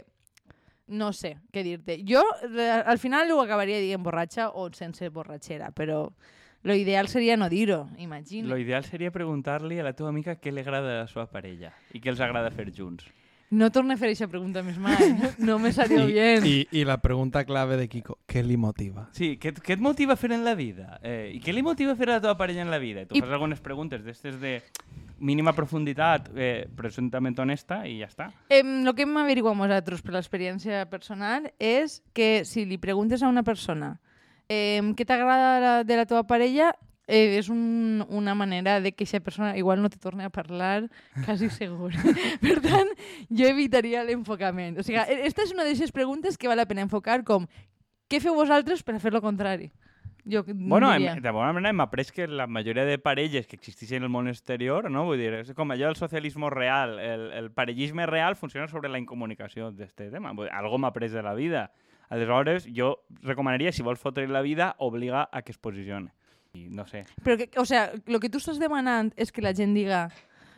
no 0.87 1.13
sé 1.13 1.37
què 1.53 1.63
dir-te. 1.67 2.01
Jo, 2.07 2.23
eh, 2.47 2.83
al 2.87 2.99
final, 2.99 3.31
ho 3.33 3.41
acabaria 3.43 3.81
dient 3.83 4.03
borratxa 4.03 4.51
o 4.55 4.71
sense 4.73 5.09
borratxera, 5.11 5.73
però 5.75 6.09
lo 6.67 6.75
ideal 6.75 7.07
seria 7.09 7.37
no 7.39 7.47
dir-ho, 7.49 7.87
imagina. 7.99 8.49
Lo 8.51 8.59
ideal 8.59 8.83
seria 8.85 9.13
preguntar-li 9.15 9.79
a 9.79 9.85
la 9.87 9.93
teva 9.95 10.11
amica 10.11 10.35
què 10.43 10.51
li 10.53 10.61
agrada 10.65 10.89
de 10.91 10.99
la 11.05 11.07
seva 11.07 11.29
parella 11.31 11.71
i 11.95 12.01
què 12.03 12.11
els 12.11 12.21
agrada 12.21 12.51
fer 12.51 12.73
junts. 12.75 13.07
No 13.55 13.69
torne 13.71 13.95
a 13.95 13.97
fer 13.97 14.09
aquesta 14.09 14.27
pregunta 14.27 14.59
més 14.67 14.75
mai. 14.83 14.99
No 15.39 15.61
me 15.63 15.71
salió 15.73 16.01
I, 16.09 16.13
bien. 16.13 16.43
i, 16.51 16.67
I 16.81 16.83
la 16.85 16.97
pregunta 16.99 17.45
clave 17.47 17.77
de 17.79 17.87
Kiko, 17.89 18.17
què 18.27 18.43
li 18.43 18.57
motiva? 18.59 19.05
Sí, 19.15 19.37
què, 19.39 19.53
et- 19.55 19.61
què 19.63 19.77
et 19.77 19.81
motiva 19.85 20.15
a 20.15 20.19
fer 20.19 20.33
en 20.35 20.43
la 20.45 20.57
vida? 20.59 20.99
Eh, 21.01 21.31
I 21.37 21.41
què 21.41 21.55
li 21.55 21.63
motiva 21.63 21.93
a 21.95 21.97
fer 21.97 22.09
a 22.11 22.17
la 22.17 22.21
teva 22.25 22.35
parella 22.37 22.63
en 22.67 22.73
la 22.75 22.79
vida? 22.83 23.03
I 23.03 23.07
tu 23.07 23.15
I- 23.15 23.21
fas 23.23 23.31
algunes 23.31 23.61
preguntes 23.63 24.03
d'estes 24.03 24.41
de 24.43 24.57
mínima 25.21 25.53
profunditat, 25.55 26.27
eh, 26.35 26.67
presumptament 26.77 27.39
honesta, 27.39 27.85
i 27.87 28.01
ja 28.03 28.09
està. 28.11 28.33
Em, 28.51 28.83
lo 28.85 28.93
que 28.99 29.07
hem 29.07 29.15
averiguat 29.17 29.55
nosaltres 29.57 30.03
per 30.03 30.13
l'experiència 30.19 30.83
personal 30.91 31.47
és 31.63 32.03
que 32.13 32.43
si 32.45 32.67
li 32.67 32.77
preguntes 32.83 33.23
a 33.23 33.29
una 33.31 33.45
persona 33.47 34.01
em, 34.49 34.93
què 34.95 35.07
t'agrada 35.07 35.85
de 35.85 35.97
la 35.97 36.07
teva 36.07 36.25
parella, 36.27 36.73
eh, 37.07 37.39
és 37.39 37.49
un, 37.49 38.05
una 38.09 38.35
manera 38.35 38.81
de 38.81 38.93
que 38.93 39.05
aquesta 39.05 39.21
persona 39.21 39.57
igual 39.57 39.81
no 39.83 39.91
te 39.91 39.99
torni 39.99 40.25
a 40.25 40.31
parlar 40.31 40.89
quasi 41.25 41.49
segur. 41.61 41.93
per 42.43 42.61
tant, 42.65 42.91
jo 43.31 43.47
evitaria 43.47 44.05
l'enfocament. 44.05 44.79
O 44.79 44.83
sigui, 44.87 44.99
esta 45.27 45.47
és 45.47 45.55
una 45.55 45.65
d'aquestes 45.65 45.95
preguntes 45.95 46.39
que 46.39 46.49
val 46.51 46.59
la 46.59 46.67
pena 46.67 46.83
enfocar 46.87 47.23
com 47.25 47.47
què 48.11 48.21
feu 48.23 48.35
vosaltres 48.39 48.83
per 48.87 48.97
a 48.97 49.03
fer 49.03 49.13
lo 49.15 49.23
contrari? 49.23 49.73
Jo 50.27 50.43
Bueno, 50.47 50.91
diria. 50.91 51.13
hem, 51.15 51.23
de 51.23 51.31
bona 51.31 51.53
manera 51.55 51.71
hem 51.71 51.81
après 51.85 52.11
que 52.11 52.27
la 52.27 52.49
majoria 52.51 52.85
de 52.85 52.99
parelles 52.99 53.47
que 53.47 53.55
existeixen 53.55 53.99
en 53.99 54.09
el 54.09 54.11
món 54.11 54.27
exterior, 54.27 54.89
no? 54.91 55.05
Vull 55.07 55.21
dir, 55.23 55.33
és 55.39 55.53
com 55.55 55.71
allò 55.71 55.87
del 55.87 55.99
socialisme 55.99 56.51
real, 56.51 56.99
el, 56.99 57.29
el 57.31 57.51
parellisme 57.55 58.07
real 58.11 58.35
funciona 58.35 58.67
sobre 58.67 58.91
la 58.91 58.99
incomunicació 58.99 59.71
d'este 59.71 60.11
tema. 60.11 60.35
Algo 60.51 60.79
m'ha 60.83 60.91
après 60.91 61.15
de 61.15 61.23
la 61.23 61.35
vida. 61.39 61.69
Aleshores, 62.09 62.69
jo 62.73 62.93
recomanaria, 63.23 63.73
si 63.73 63.83
vols 63.83 64.01
fotre 64.01 64.29
la 64.29 64.43
vida, 64.43 64.75
obliga 64.79 65.29
a 65.33 65.43
que 65.43 65.53
es 65.53 65.59
posicione. 65.59 66.13
I 66.57 66.69
no 66.71 66.87
sé. 66.87 67.05
Però, 67.23 67.37
que, 67.37 67.51
o 67.61 67.65
sea, 67.69 67.91
lo 68.07 68.21
que 68.21 68.31
tu 68.31 68.39
estàs 68.39 68.59
demanant 68.63 69.13
és 69.17 69.33
que 69.33 69.43
la 69.45 69.55
gent 69.55 69.75
diga... 69.77 70.07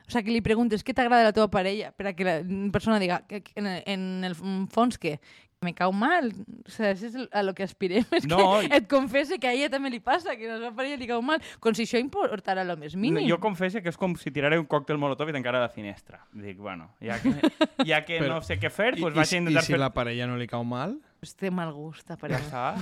O 0.09 0.11
sea, 0.11 0.23
que 0.25 0.33
li 0.33 0.41
preguntes 0.41 0.81
què 0.81 0.95
t'agrada 0.97 1.21
de 1.21 1.29
la 1.29 1.35
teva 1.37 1.51
parella 1.53 1.91
per 1.93 2.07
a 2.09 2.13
que 2.17 2.25
la 2.25 2.37
persona 2.73 2.97
diga 2.97 3.27
que, 3.29 3.43
que 3.45 3.53
en, 3.61 3.67
en 3.85 4.25
el 4.25 4.33
fons 4.73 4.97
què? 4.97 5.19
me 5.61 5.75
cau 5.75 5.93
mal. 5.93 6.31
O 6.67 6.71
sea, 6.71 6.93
això 6.93 7.09
és 7.09 7.17
a 7.35 7.43
lo 7.43 7.55
que 7.55 7.65
aspirem. 7.67 8.05
És 8.15 8.27
No, 8.31 8.61
que 8.63 8.71
et 8.79 8.87
confesse 8.91 9.39
que 9.43 9.49
a 9.51 9.53
ella 9.57 9.69
també 9.73 9.91
li 9.91 10.01
passa, 10.01 10.37
que 10.39 10.47
a 10.47 10.53
la 10.55 10.59
seva 10.63 10.71
parella 10.77 10.99
li 11.01 11.09
cau 11.11 11.23
mal. 11.25 11.43
Com 11.61 11.75
si 11.75 11.83
això 11.87 11.99
importara 12.01 12.65
lo 12.65 12.77
més 12.79 12.95
mínim. 12.97 13.27
Jo 13.29 13.41
confesso 13.43 13.83
que 13.83 13.91
és 13.93 13.99
com 13.99 14.15
si 14.17 14.31
tirara 14.35 14.59
un 14.61 14.69
còctel 14.71 15.01
molotov 15.03 15.31
i 15.33 15.35
tancara 15.37 15.61
la 15.65 15.69
finestra. 15.73 16.23
Dic, 16.33 16.57
bueno, 16.63 16.93
ja 17.03 17.19
que, 17.23 17.35
ja 17.85 18.05
que 18.07 18.19
Però- 18.23 18.37
no 18.39 18.43
sé 18.47 18.59
què 18.63 18.71
fer, 18.71 18.95
I, 18.97 19.03
doncs 19.03 19.17
i, 19.17 19.19
vaig 19.19 19.33
a 19.33 19.37
I 19.37 19.43
intentar 19.43 19.67
si 19.67 19.75
fer... 19.75 19.83
la 19.83 19.91
parella 19.95 20.31
no 20.31 20.39
li 20.39 20.47
cau 20.51 20.65
mal? 20.65 20.95
Pues 21.21 21.35
té 21.35 21.51
mal 21.51 21.73
gust, 21.75 22.07
Ja 22.07 22.15
apareix. 22.15 22.45
està. 22.47 22.77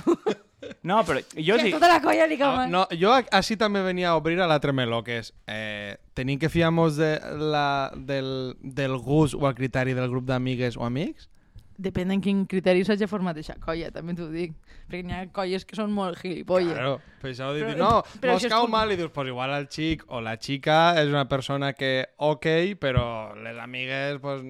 No, 0.83 1.03
però 1.05 1.21
jo 1.37 1.55
Que 1.57 1.63
dic... 1.67 1.73
tota 1.77 1.87
la 1.87 1.99
colla 2.01 2.25
li 2.27 2.37
cau 2.37 2.51
Ah, 2.51 2.55
mal. 2.63 2.71
no, 2.71 2.81
jo 2.99 3.11
a- 3.13 3.23
així 3.37 3.55
també 3.57 3.81
venia 3.85 4.09
a 4.09 4.15
obrir 4.17 4.39
a 4.41 4.47
l'altre 4.49 4.73
meló, 4.73 5.03
que 5.03 5.19
és 5.21 5.31
eh, 5.47 5.97
tenim 6.17 6.39
que 6.41 6.49
fiar-nos 6.49 6.97
de 6.97 7.11
la, 7.37 7.91
del, 7.95 8.55
del 8.61 8.97
gust 8.97 9.35
o 9.37 9.47
el 9.47 9.55
criteri 9.55 9.93
del 9.93 10.09
grup 10.09 10.25
d'amigues 10.25 10.77
o 10.77 10.85
amics? 10.85 11.29
Depèn 11.77 12.09
en 12.09 12.21
quin 12.25 12.39
criteri 12.49 12.81
s'hagi 12.83 13.05
format 13.05 13.37
aquesta 13.37 13.59
colla, 13.61 13.91
també 13.93 14.15
t'ho 14.17 14.31
dic. 14.33 14.55
Perquè 14.89 15.03
n'hi 15.05 15.13
ha 15.13 15.27
colles 15.33 15.63
que 15.65 15.75
són 15.77 15.91
molt 15.93 16.17
gilipolles. 16.17 16.73
Claro, 16.73 16.95
per 17.21 17.29
això 17.35 17.51
dic, 17.53 17.67
Però- 17.69 17.77
no, 17.77 17.91
però 18.21 18.33
mos 18.33 18.47
cau 18.49 18.63
com- 18.65 18.71
mal 18.73 18.91
i 18.91 18.97
dius, 18.97 19.11
pues 19.13 19.27
igual 19.29 19.53
el 19.59 19.67
xic 19.69 20.05
o 20.09 20.21
la 20.25 20.37
xica 20.41 20.95
és 21.01 21.07
una 21.09 21.27
persona 21.29 21.73
que 21.73 22.07
ok, 22.17 22.47
però 22.81 23.35
les 23.37 23.57
amigues 23.61 24.17
pues, 24.25 24.41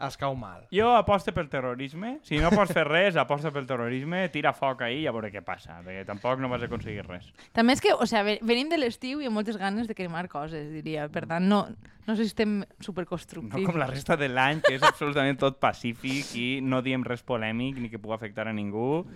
es 0.00 0.16
cau 0.18 0.34
mal. 0.36 0.66
Jo 0.74 0.90
aposto 0.96 1.32
pel 1.32 1.48
terrorisme. 1.48 2.18
Si 2.26 2.36
no 2.42 2.50
pots 2.50 2.72
fer 2.74 2.82
res, 2.88 3.16
aposta 3.16 3.50
pel 3.54 3.66
terrorisme, 3.66 4.28
tira 4.34 4.52
foc 4.52 4.82
ahí 4.82 5.02
i 5.04 5.06
a 5.06 5.12
veure 5.14 5.30
què 5.32 5.40
passa, 5.44 5.78
perquè 5.84 6.02
tampoc 6.04 6.40
no 6.42 6.48
vas 6.50 6.62
aconseguir 6.66 7.04
res. 7.06 7.28
També 7.52 7.72
és 7.76 7.80
que, 7.80 7.92
o 7.94 8.06
sea, 8.06 8.22
ve- 8.26 8.40
venim 8.42 8.68
de 8.68 8.76
l'estiu 8.78 9.20
i 9.22 9.26
amb 9.30 9.34
moltes 9.38 9.56
ganes 9.56 9.86
de 9.88 9.94
cremar 9.94 10.28
coses, 10.28 10.66
diria. 10.74 11.06
Per 11.08 11.26
tant, 11.30 11.46
no, 11.46 11.68
no 12.06 12.16
sé 12.16 12.24
si 12.24 12.32
estem 12.34 12.58
No 12.60 12.66
superconstructius. 12.80 13.64
com 13.66 13.78
la 13.78 13.86
resta 13.86 14.16
de 14.16 14.28
l'any, 14.28 14.60
que 14.66 14.74
és 14.74 14.82
absolutament 14.82 15.38
tot 15.38 15.60
pacífic 15.62 16.34
i 16.34 16.60
no 16.60 16.82
diem 16.82 17.04
res 17.06 17.22
polèmic 17.22 17.78
ni 17.78 17.88
que 17.88 17.98
pugui 18.02 18.14
afectar 18.18 18.48
a 18.48 18.52
ningú. 18.52 19.06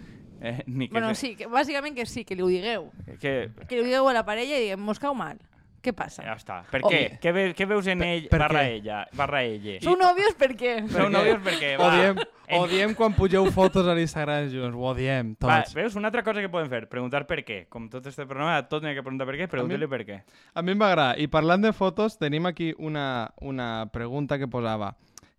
Eh, 0.41 0.63
ni 0.69 0.87
que 0.87 0.93
Bueno, 0.93 1.09
se- 1.17 1.21
sí, 1.27 1.35
que, 1.37 1.49
bàsicament 1.49 1.97
que 1.97 2.07
sí, 2.07 2.25
que 2.25 2.37
li 2.37 2.43
ho 2.43 2.47
digueu. 2.47 2.93
Que, 3.21 3.51
Que 3.67 3.75
li 3.75 3.81
ho 3.83 3.85
digueu 3.85 4.09
a 4.09 4.13
la 4.15 4.25
parella 4.25 4.57
i 4.57 4.61
diguem, 4.69 4.79
mos 4.81 5.01
cau 5.03 5.13
mal. 5.13 5.41
Què 5.83 5.93
passa? 5.95 6.25
ja 6.27 6.35
està. 6.35 6.63
Per 6.73 6.81
què? 6.83 7.19
Què, 7.23 7.33
ve, 7.33 7.43
què 7.55 7.67
veus 7.71 7.87
en 7.87 8.03
ell 8.03 8.25
per 8.29 8.41
barra 8.43 8.65
què? 8.67 8.77
ella? 8.81 8.97
Barra 9.15 9.43
ella? 9.47 9.77
Sou 9.85 9.95
nòvios 9.97 10.35
per 10.35 10.51
què? 10.59 10.73
Sou 10.91 11.05
què? 11.07 11.13
nòvios 11.15 11.39
perquè, 11.45 11.71
va, 11.79 11.87
Odiem, 11.93 12.19
en- 12.49 12.59
odiem 12.65 12.95
quan 12.99 13.15
pugeu 13.15 13.47
fotos 13.55 13.87
a 13.87 13.95
l'Instagram 13.95 14.49
junts, 14.51 14.75
ho 14.75 14.83
odiem, 14.91 15.37
Va, 15.39 15.61
tots. 15.63 15.75
veus? 15.79 15.95
Una 15.95 16.09
altra 16.11 16.25
cosa 16.27 16.41
que 16.43 16.49
podem 16.51 16.69
fer, 16.69 16.89
preguntar 16.89 17.25
per 17.31 17.45
què. 17.45 17.61
Com 17.71 17.89
tot 17.89 18.05
este 18.11 18.27
programa, 18.27 18.59
tot 18.69 18.83
n'hi 18.83 18.91
ha 18.91 18.95
que 18.99 19.03
preguntar 19.07 19.27
per 19.31 19.37
què, 19.39 19.47
pregunta-li 19.49 19.87
per 19.87 20.03
què. 20.05 20.23
A 20.55 20.63
mi 20.63 20.73
em 20.75 20.81
va 20.83 20.91
agradar. 20.91 21.21
I 21.23 21.29
parlant 21.29 21.63
de 21.63 21.73
fotos, 21.73 22.19
tenim 22.19 22.47
aquí 22.51 22.73
una, 22.79 23.31
una 23.41 23.87
pregunta 23.93 24.37
que 24.39 24.49
posava. 24.49 24.97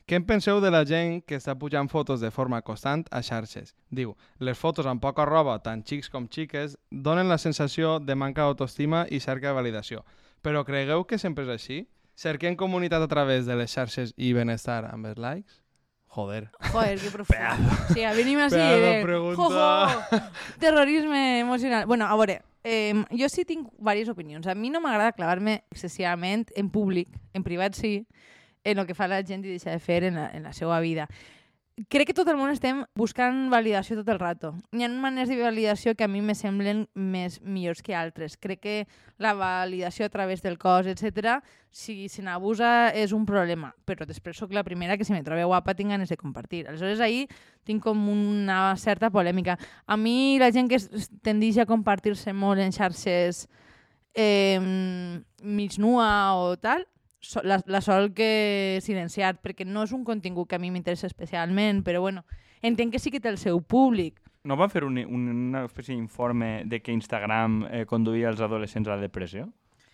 Què 0.10 0.16
en 0.18 0.24
penseu 0.26 0.58
de 0.60 0.72
la 0.74 0.86
gent 0.90 1.20
que 1.22 1.36
està 1.38 1.54
pujant 1.54 1.86
fotos 1.92 2.18
de 2.20 2.32
forma 2.34 2.64
constant 2.66 3.04
a 3.12 3.20
xarxes? 3.22 3.76
Diu, 3.94 4.16
les 4.40 4.58
fotos 4.58 4.88
amb 4.90 5.00
poca 5.04 5.22
roba, 5.28 5.60
tant 5.62 5.84
xics 5.86 6.10
com 6.10 6.26
xiques, 6.26 6.80
donen 6.90 7.30
la 7.30 7.38
sensació 7.38 8.00
de 8.00 8.16
manca 8.16 8.42
d'autoestima 8.48 9.04
i 9.12 9.20
cerca 9.20 9.52
de 9.52 9.54
validació. 9.54 10.02
Però 10.42 10.64
cregueu 10.68 11.06
que 11.06 11.20
sempre 11.20 11.46
és 11.48 11.54
així? 11.56 11.80
Cerquem 12.20 12.56
comunitat 12.60 13.04
a 13.04 13.08
través 13.08 13.46
de 13.48 13.56
les 13.56 13.72
xarxes 13.72 14.14
i 14.18 14.34
benestar 14.36 14.84
amb 14.90 15.08
els 15.08 15.20
likes? 15.20 15.62
Joder. 16.10 16.50
Joder, 16.72 17.00
que 17.00 17.12
profund. 17.14 17.74
Sí, 17.94 18.02
venim 18.18 18.40
així 18.42 18.58
Pedazo 18.58 18.86
de... 18.86 19.02
pregunta. 19.04 19.44
Jo, 19.46 20.00
jo, 20.10 20.20
terrorisme 20.60 21.40
emocional. 21.40 21.86
Bueno, 21.86 22.08
a 22.10 22.16
veure, 22.18 22.40
eh, 22.64 22.96
jo 23.14 23.30
sí 23.30 23.46
tinc 23.46 23.70
diverses 23.78 24.10
opinions. 24.10 24.48
A 24.50 24.56
mi 24.58 24.72
no 24.74 24.82
m'agrada 24.82 25.14
clavar-me 25.14 25.60
excessivament 25.70 26.48
en 26.58 26.72
públic, 26.74 27.14
en 27.38 27.46
privat 27.46 27.78
sí, 27.78 28.08
en 28.64 28.82
el 28.82 28.88
que 28.90 28.98
fa 28.98 29.08
la 29.08 29.22
gent 29.22 29.46
i 29.46 29.54
deixa 29.54 29.70
de 29.70 29.80
fer 29.80 30.02
en 30.10 30.18
la, 30.18 30.30
en 30.34 30.50
la 30.50 30.54
seva 30.54 30.80
vida. 30.82 31.06
Crec 31.88 32.10
que 32.10 32.14
tot 32.18 32.28
el 32.28 32.36
món 32.36 32.50
estem 32.52 32.82
buscant 33.00 33.46
validació 33.54 33.96
tot 34.02 34.10
el 34.12 34.18
rato. 34.20 34.50
Hi 34.76 34.84
ha 34.84 34.90
maneres 34.92 35.30
de 35.32 35.38
validació 35.40 35.94
que 35.96 36.04
a 36.04 36.10
mi 36.12 36.20
me 36.20 36.36
semblen 36.36 36.82
més 36.92 37.38
millors 37.40 37.80
que 37.86 37.96
altres. 37.96 38.36
Crec 38.36 38.60
que 38.66 38.74
la 39.22 39.32
validació 39.38 40.10
a 40.10 40.12
través 40.12 40.44
del 40.44 40.58
cos, 40.60 40.90
etc, 40.92 41.40
si 41.72 42.10
se 42.12 42.26
n'abusa 42.26 42.90
és 42.92 43.14
un 43.16 43.24
problema, 43.30 43.72
però 43.88 44.04
després 44.10 44.36
sóc 44.36 44.52
la 44.52 44.66
primera 44.68 44.98
que 45.00 45.08
si 45.08 45.16
me 45.16 45.24
trobo 45.24 45.48
guapa 45.54 45.78
tinc 45.78 45.96
ganes 45.96 46.12
de 46.12 46.20
compartir. 46.20 46.66
Aleshores 46.68 47.00
ahir 47.00 47.30
tinc 47.64 47.86
com 47.86 48.10
una 48.12 48.76
certa 48.76 49.08
polèmica. 49.10 49.56
A 49.88 49.96
mi 49.96 50.36
la 50.42 50.52
gent 50.52 50.68
que 50.68 50.84
tendeix 51.24 51.62
a 51.64 51.70
compartir-se 51.70 52.36
molt 52.36 52.60
en 52.60 52.76
xarxes 52.76 53.46
eh, 54.20 54.60
mig 54.60 55.80
nua 55.80 56.12
o 56.36 56.58
tal, 56.60 56.84
so, 57.20 57.42
la, 57.44 57.62
la 57.66 57.82
sol 57.82 58.14
que 58.16 58.80
silenciar, 58.82 59.38
perquè 59.44 59.68
no 59.68 59.84
és 59.84 59.94
un 59.96 60.04
contingut 60.08 60.50
que 60.50 60.58
a 60.58 60.62
mi 60.62 60.72
m'interessa 60.72 61.08
especialment, 61.08 61.84
però 61.84 62.02
bueno, 62.02 62.26
entenc 62.62 62.96
que 62.96 63.00
sí 63.00 63.12
que 63.12 63.20
té 63.20 63.30
el 63.30 63.38
seu 63.38 63.62
públic. 63.62 64.20
No 64.44 64.56
van 64.56 64.72
fer 64.72 64.86
un, 64.88 64.98
un, 65.04 65.28
una 65.52 65.66
espècie 65.68 65.96
d'informe 65.96 66.64
de 66.66 66.80
que 66.82 66.96
Instagram 66.96 67.66
eh, 67.70 67.86
conduïa 67.86 68.32
els 68.32 68.42
adolescents 68.42 68.88
a 68.88 68.96
la 68.96 69.04
depressió? 69.04 69.50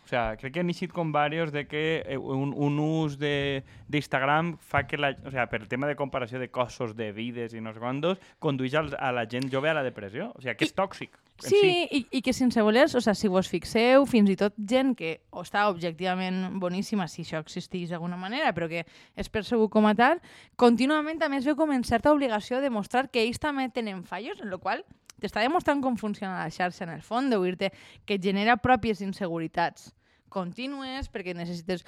O 0.05 0.07
sea, 0.07 0.35
crec 0.38 0.53
que 0.53 0.59
han 0.62 0.69
eixit 0.69 0.91
com 0.93 1.09
varios 1.12 1.50
de 1.51 1.63
que 1.65 2.03
eh, 2.05 2.15
un, 2.17 2.53
un 2.53 2.77
ús 2.79 3.17
de- 3.17 3.63
d'Instagram 3.89 4.51
fa 4.62 4.83
que 4.85 5.00
la... 5.01 5.15
O 5.25 5.31
sea, 5.33 5.47
per 5.50 5.63
el 5.63 5.67
tema 5.67 5.88
de 5.89 5.95
comparació 5.97 6.38
de 6.38 6.51
cossos, 6.53 6.93
de 6.95 7.12
vides 7.12 7.55
i 7.57 7.62
no 7.62 7.74
sé 7.74 7.81
quantos, 7.81 8.19
condueix 8.39 8.75
als, 8.77 8.93
a 8.93 9.09
la 9.12 9.25
gent 9.25 9.50
jove 9.51 9.69
a 9.69 9.74
la 9.74 9.81
depressió. 9.81 10.31
O 10.38 10.41
sea, 10.45 10.53
que 10.53 10.65
és 10.69 10.75
tòxic. 10.77 11.09
en 11.41 11.50
Sí, 11.50 11.88
i, 11.91 12.03
i 12.12 12.21
que 12.21 12.33
sense 12.38 12.62
voler, 12.62 12.85
o 12.85 13.01
sea, 13.01 13.15
si 13.17 13.27
vos 13.27 13.50
fixeu, 13.50 14.05
fins 14.05 14.29
i 14.29 14.35
tot 14.39 14.53
gent 14.55 14.93
que 14.95 15.21
o 15.31 15.41
està 15.41 15.65
objectivament 15.74 16.59
boníssima, 16.62 17.07
si 17.09 17.25
això 17.25 17.41
existeix 17.41 17.89
d'alguna 17.89 18.15
manera, 18.15 18.53
però 18.53 18.69
que 18.69 18.85
és 19.17 19.27
percebut 19.33 19.71
com 19.74 19.89
a 19.89 19.95
tal, 19.97 20.21
contínuament 20.55 21.17
també 21.19 21.41
es 21.41 21.50
veu 21.50 21.57
com 21.57 21.74
en 21.74 21.83
certa 21.83 22.13
obligació 22.13 22.62
de 22.62 22.69
mostrar 22.69 23.09
que 23.09 23.25
ells 23.25 23.41
també 23.41 23.67
tenen 23.74 24.05
fallos, 24.05 24.39
en 24.39 24.53
la 24.53 24.62
qual 24.62 24.85
t'està 25.22 25.43
demostrant 25.43 25.81
com 25.84 25.98
funciona 25.98 26.43
la 26.43 26.50
xarxa 26.53 26.86
en 26.86 26.95
el 26.95 27.03
fons, 27.05 27.31
d'oir-te 27.31 27.72
que 28.05 28.17
et 28.17 28.24
genera 28.24 28.57
pròpies 28.62 29.03
inseguretats 29.05 29.93
contínues, 30.29 31.10
perquè 31.12 31.36
necessites... 31.38 31.86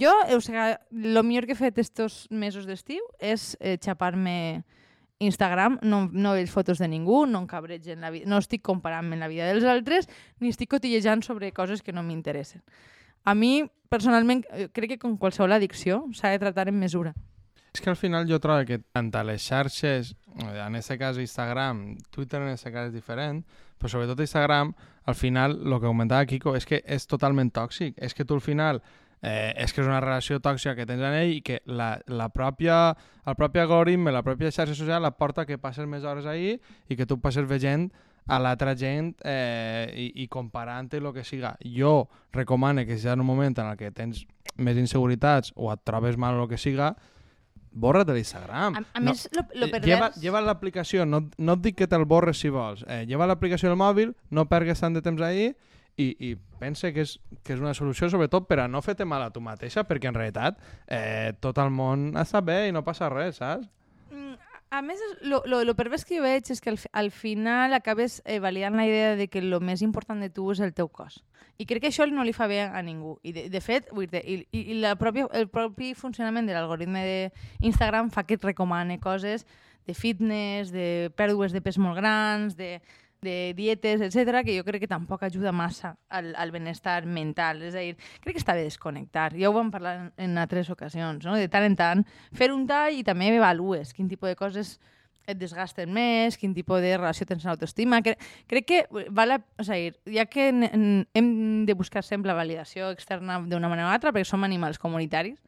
Jo, 0.00 0.10
o 0.32 0.40
sigui, 0.40 0.58
el 0.58 1.20
millor 1.22 1.46
que 1.46 1.52
he 1.54 1.58
fet 1.58 1.78
estos 1.78 2.24
mesos 2.32 2.64
d'estiu 2.66 3.04
és 3.20 3.52
eh, 3.60 3.76
xapar-me 3.76 4.64
Instagram, 5.18 5.78
no, 5.82 6.06
no 6.12 6.34
veig 6.36 6.50
fotos 6.52 6.80
de 6.80 6.88
ningú, 6.88 7.24
no 7.28 7.44
em 7.44 7.46
cabreig 7.48 7.86
en 7.92 8.02
la 8.04 8.10
vida, 8.12 8.28
no 8.28 8.40
estic 8.42 8.64
comparant-me 8.66 9.16
en 9.16 9.22
la 9.24 9.30
vida 9.32 9.46
dels 9.48 9.64
altres, 9.68 10.10
ni 10.40 10.52
estic 10.52 10.72
cotillejant 10.74 11.22
sobre 11.24 11.52
coses 11.56 11.84
que 11.84 11.94
no 11.96 12.04
m'interessen. 12.04 12.64
A 13.24 13.34
mi, 13.34 13.64
personalment, 13.92 14.44
eh, 14.52 14.68
crec 14.72 14.96
que 14.96 15.00
com 15.02 15.16
qualsevol 15.16 15.56
addicció 15.56 16.04
s'ha 16.12 16.34
de 16.34 16.42
tratar 16.42 16.68
en 16.68 16.80
mesura. 16.80 17.14
És 17.76 17.82
que 17.84 17.90
al 17.90 17.96
final 18.00 18.24
jo 18.24 18.38
trobo 18.40 18.64
que 18.64 18.78
tant 18.80 19.10
a 19.12 19.22
les 19.28 19.44
xarxes, 19.44 20.14
eh, 20.40 20.44
en 20.64 20.78
aquest 20.78 20.96
cas 20.96 21.18
Instagram, 21.20 21.82
Twitter 22.08 22.38
en 22.40 22.46
aquest 22.48 22.70
cas 22.72 22.86
és 22.88 22.94
diferent, 22.94 23.42
però 23.76 23.90
sobretot 23.92 24.22
Instagram, 24.24 24.70
al 25.04 25.14
final, 25.14 25.58
el 25.60 25.74
que 25.74 25.84
comentava 25.84 26.24
Kiko, 26.24 26.54
és 26.56 26.64
que 26.64 26.78
és 26.80 27.04
totalment 27.04 27.50
tòxic. 27.52 27.98
És 28.00 28.14
que 28.16 28.24
tu 28.24 28.32
al 28.32 28.40
final, 28.40 28.80
eh, 29.20 29.52
és 29.60 29.74
que 29.74 29.82
és 29.82 29.90
una 29.90 30.00
relació 30.00 30.38
tòxica 30.40 30.72
que 30.74 30.86
tens 30.88 31.04
amb 31.04 31.18
ell 31.18 31.34
i 31.34 31.42
que 31.44 31.58
la, 31.66 31.98
la 32.08 32.30
pròpia, 32.32 32.96
el 33.26 33.36
propi 33.36 33.60
algoritme, 33.60 34.14
la 34.14 34.22
pròpia 34.24 34.48
xarxa 34.48 34.74
social 34.78 35.04
la 35.04 35.12
porta 35.18 35.44
que 35.44 35.58
passes 35.60 35.84
més 35.84 36.04
hores 36.08 36.24
ahí 36.24 36.54
i 36.88 36.96
que 36.96 37.04
tu 37.04 37.18
passes 37.20 37.44
veient 37.44 37.90
a 38.24 38.38
l'altra 38.40 38.72
gent 38.74 39.10
eh, 39.20 39.92
i, 39.92 40.06
i 40.24 40.28
comparant-te 40.32 40.96
el 40.96 41.10
que 41.12 41.26
siga. 41.28 41.58
Jo 41.60 42.08
recomano 42.32 42.86
que 42.86 42.96
si 42.96 43.06
en 43.06 43.20
un 43.20 43.28
moment 43.28 43.58
en 43.58 43.68
el 43.74 43.76
que 43.76 43.92
tens 43.92 44.24
més 44.56 44.80
inseguretats 44.80 45.52
o 45.56 45.68
et 45.74 45.84
trobes 45.84 46.16
mal 46.16 46.40
o 46.40 46.46
el 46.46 46.48
que 46.48 46.56
siga, 46.56 46.94
borra't 47.76 48.08
de 48.08 48.16
l'Instagram. 48.16 48.80
A, 48.80 48.82
a 48.82 49.02
No, 49.04 49.12
més, 49.12 49.28
lo, 49.36 49.44
lo 49.52 49.68
eh, 49.68 49.70
pervers... 49.70 49.86
Lleva, 49.86 50.10
lleva 50.22 50.42
l'aplicació, 50.44 51.06
no, 51.06 51.22
no 51.36 51.56
et 51.58 51.64
dic 51.68 51.78
que 51.82 51.88
te'l 51.90 52.08
borres 52.08 52.40
si 52.42 52.50
vols. 52.52 52.82
Eh, 52.88 53.04
lleva 53.08 53.28
l'aplicació 53.28 53.70
al 53.70 53.78
mòbil, 53.80 54.16
no 54.30 54.48
pergues 54.50 54.82
tant 54.82 54.96
de 54.96 55.04
temps 55.04 55.22
ahí 55.22 55.50
i, 55.96 56.10
i 56.20 56.34
pensa 56.60 56.90
que 56.92 57.04
és, 57.06 57.16
que 57.44 57.54
és 57.56 57.62
una 57.62 57.74
solució 57.76 58.08
sobretot 58.12 58.48
per 58.48 58.60
a 58.64 58.68
no 58.68 58.82
fer-te 58.84 59.06
mal 59.08 59.24
a 59.24 59.30
tu 59.32 59.40
mateixa 59.44 59.86
perquè 59.88 60.10
en 60.10 60.18
realitat 60.18 60.58
eh, 60.86 61.32
tot 61.40 61.58
el 61.62 61.72
món 61.72 62.10
està 62.20 62.42
bé 62.44 62.66
i 62.68 62.74
no 62.74 62.84
passa 62.84 63.08
res, 63.12 63.40
saps? 63.40 63.68
A 64.76 64.82
més, 64.84 65.00
lo, 65.22 65.40
lo, 65.48 65.62
lo 65.64 65.72
pervers 65.72 66.04
que 66.04 66.18
jo 66.18 66.24
veig 66.26 66.50
és 66.52 66.60
que 66.60 66.68
al, 66.68 66.76
al 66.92 67.06
final 67.08 67.72
acabes 67.72 68.18
eh, 68.26 68.36
validant 68.44 68.76
la 68.76 68.84
idea 68.84 69.14
de 69.16 69.24
que 69.32 69.40
el 69.40 69.54
més 69.64 69.80
important 69.80 70.20
de 70.20 70.28
tu 70.28 70.50
és 70.52 70.60
el 70.60 70.74
teu 70.76 70.90
cos. 70.92 71.22
I 71.56 71.64
crec 71.64 71.86
que 71.86 71.88
això 71.88 72.04
no 72.10 72.26
li 72.28 72.34
fa 72.36 72.44
bé 72.50 72.60
a 72.66 72.82
ningú. 72.84 73.14
I 73.24 73.32
de, 73.32 73.46
de 73.48 73.62
fet, 73.64 73.88
vull 73.96 74.10
dir, 74.12 74.20
i 74.28 74.44
i 74.52 74.76
la 74.82 74.92
pròpia, 75.00 75.30
el 75.32 75.48
propi 75.48 75.94
funcionament 75.96 76.44
de 76.44 76.52
l'algoritme 76.52 77.06
d'Instagram 77.06 78.12
fa 78.12 78.26
que 78.28 78.36
et 78.36 78.44
recomane 78.44 79.00
coses 79.00 79.46
de 79.88 79.94
fitness, 79.96 80.74
de 80.74 81.08
pèrdues 81.16 81.56
de 81.56 81.64
pes 81.64 81.80
molt 81.80 81.96
grans, 81.96 82.58
de, 82.60 82.76
de 83.22 83.54
dietes, 83.56 84.00
etc 84.00 84.42
que 84.44 84.56
jo 84.56 84.64
crec 84.66 84.84
que 84.84 84.90
tampoc 84.90 85.22
ajuda 85.26 85.52
massa 85.52 85.96
al, 86.08 86.34
al 86.36 86.52
benestar 86.52 87.06
mental. 87.06 87.62
És 87.62 87.74
a 87.74 87.84
dir, 87.84 87.96
crec 88.22 88.36
que 88.36 88.42
està 88.42 88.56
bé 88.56 88.66
desconnectar. 88.66 89.32
Ja 89.38 89.50
ho 89.50 89.54
vam 89.56 89.70
parlar 89.74 89.96
en, 90.00 90.10
en 90.28 90.42
altres 90.42 90.70
ocasions, 90.70 91.24
no? 91.24 91.36
De 91.36 91.48
tant 91.52 91.66
en 91.66 91.78
tant, 91.78 92.04
fer 92.36 92.52
un 92.54 92.66
tall 92.68 93.00
i 93.00 93.06
també 93.06 93.32
avalues 93.36 93.92
quin 93.96 94.08
tipus 94.08 94.32
de 94.32 94.38
coses 94.38 94.76
et 95.26 95.38
desgasten 95.38 95.90
més, 95.92 96.36
quin 96.38 96.54
tipus 96.54 96.80
de 96.82 96.94
relació 96.96 97.26
tens 97.26 97.44
amb 97.44 97.54
l'autoestima. 97.54 98.00
Cre 98.06 98.14
crec 98.46 98.68
que 98.70 98.80
val 99.10 99.34
la, 99.34 99.40
o 99.58 99.66
sigui, 99.66 99.90
ja 100.14 100.26
que 100.30 100.48
hem 100.52 101.66
de 101.66 101.74
buscar 101.74 102.04
sempre 102.06 102.30
la 102.30 102.38
validació 102.38 102.92
externa 102.94 103.40
d'una 103.42 103.70
manera 103.72 103.90
o 103.90 103.94
altra, 103.94 104.14
perquè 104.14 104.28
som 104.28 104.46
animals 104.46 104.78
comunitaris, 104.78 105.40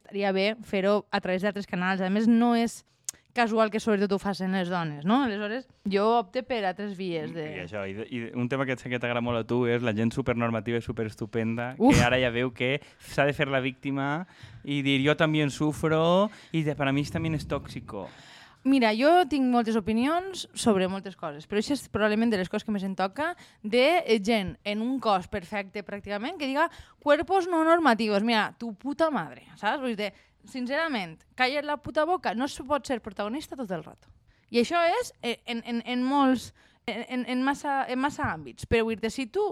estaria 0.00 0.32
bé 0.32 0.54
fer-ho 0.64 1.02
a 1.12 1.20
través 1.20 1.44
d'altres 1.44 1.68
canals. 1.68 2.00
A 2.00 2.08
més, 2.10 2.28
no 2.28 2.54
és 2.56 2.82
casual 3.38 3.70
que 3.70 3.80
sobretot 3.82 4.12
ho 4.16 4.18
facin 4.18 4.52
les 4.56 4.70
dones, 4.72 5.06
no? 5.06 5.22
Aleshores, 5.24 5.68
jo 5.86 6.04
opte 6.18 6.42
per 6.46 6.64
altres 6.66 6.96
vies 6.98 7.30
de... 7.34 7.46
I, 7.54 7.64
això, 7.64 7.84
i, 7.86 7.94
i 8.10 8.22
un 8.34 8.50
tema 8.50 8.66
que 8.66 8.76
sé 8.80 8.90
que 8.90 8.98
t'agrada 8.98 9.22
molt 9.24 9.40
a 9.40 9.46
tu 9.48 9.62
és 9.70 9.84
la 9.86 9.94
gent 9.96 10.10
supernormativa 10.14 10.80
i 10.80 10.84
superestupenda, 10.84 11.72
Uf. 11.78 11.94
que 11.96 12.04
ara 12.04 12.18
ja 12.20 12.32
veu 12.34 12.50
que 12.54 12.76
s'ha 13.12 13.28
de 13.28 13.36
fer 13.36 13.48
la 13.52 13.62
víctima 13.64 14.26
i 14.66 14.82
dir 14.82 14.98
jo 15.06 15.14
també 15.18 15.44
en 15.46 15.54
sufro 15.54 16.02
i 16.52 16.64
de, 16.66 16.74
per 16.74 16.90
a 16.90 16.92
mi 16.92 17.06
també 17.08 17.32
és 17.38 17.46
tòxico. 17.48 18.08
Mira, 18.66 18.90
jo 18.92 19.22
tinc 19.30 19.46
moltes 19.48 19.76
opinions 19.78 20.48
sobre 20.58 20.88
moltes 20.90 21.14
coses, 21.16 21.46
però 21.46 21.60
això 21.62 21.76
és 21.76 21.84
probablement 21.88 22.32
de 22.32 22.40
les 22.40 22.50
coses 22.50 22.66
que 22.66 22.74
més 22.74 22.82
em 22.84 22.96
toca 22.98 23.30
de 23.62 24.02
gent 24.26 24.56
en 24.66 24.82
un 24.82 24.98
cos 25.00 25.28
perfecte 25.30 25.84
pràcticament 25.86 26.36
que 26.40 26.48
diga 26.50 26.66
cuerpos 26.98 27.46
no 27.46 27.62
normativos. 27.64 28.26
Mira, 28.26 28.50
tu 28.58 28.72
puta 28.74 29.12
madre, 29.14 29.46
saps? 29.56 29.78
Vull 29.84 29.94
dir, 29.96 30.10
sincerament, 30.46 31.18
calla't 31.36 31.66
la 31.66 31.78
puta 31.82 32.04
boca, 32.06 32.34
no 32.34 32.46
es 32.46 32.56
pot 32.68 32.86
ser 32.86 33.00
protagonista 33.00 33.56
tot 33.56 33.70
el 33.70 33.84
rato. 33.84 34.08
I 34.50 34.62
això 34.62 34.80
és 35.00 35.12
eh, 35.22 35.38
en, 35.46 35.62
en, 35.66 35.82
en 35.84 36.04
molts, 36.04 36.52
en, 36.86 37.26
en, 37.26 37.42
massa, 37.44 37.82
en 37.88 38.00
massa 38.00 38.30
àmbits. 38.32 38.68
Però 38.68 38.86
vull 38.88 39.00
dir, 39.00 39.12
si 39.12 39.28
tu... 39.32 39.50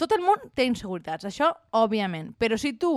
Tot 0.00 0.12
el 0.16 0.22
món 0.24 0.40
té 0.56 0.64
inseguretats, 0.64 1.26
això, 1.28 1.50
òbviament. 1.76 2.30
Però 2.40 2.56
si 2.56 2.72
tu 2.80 2.94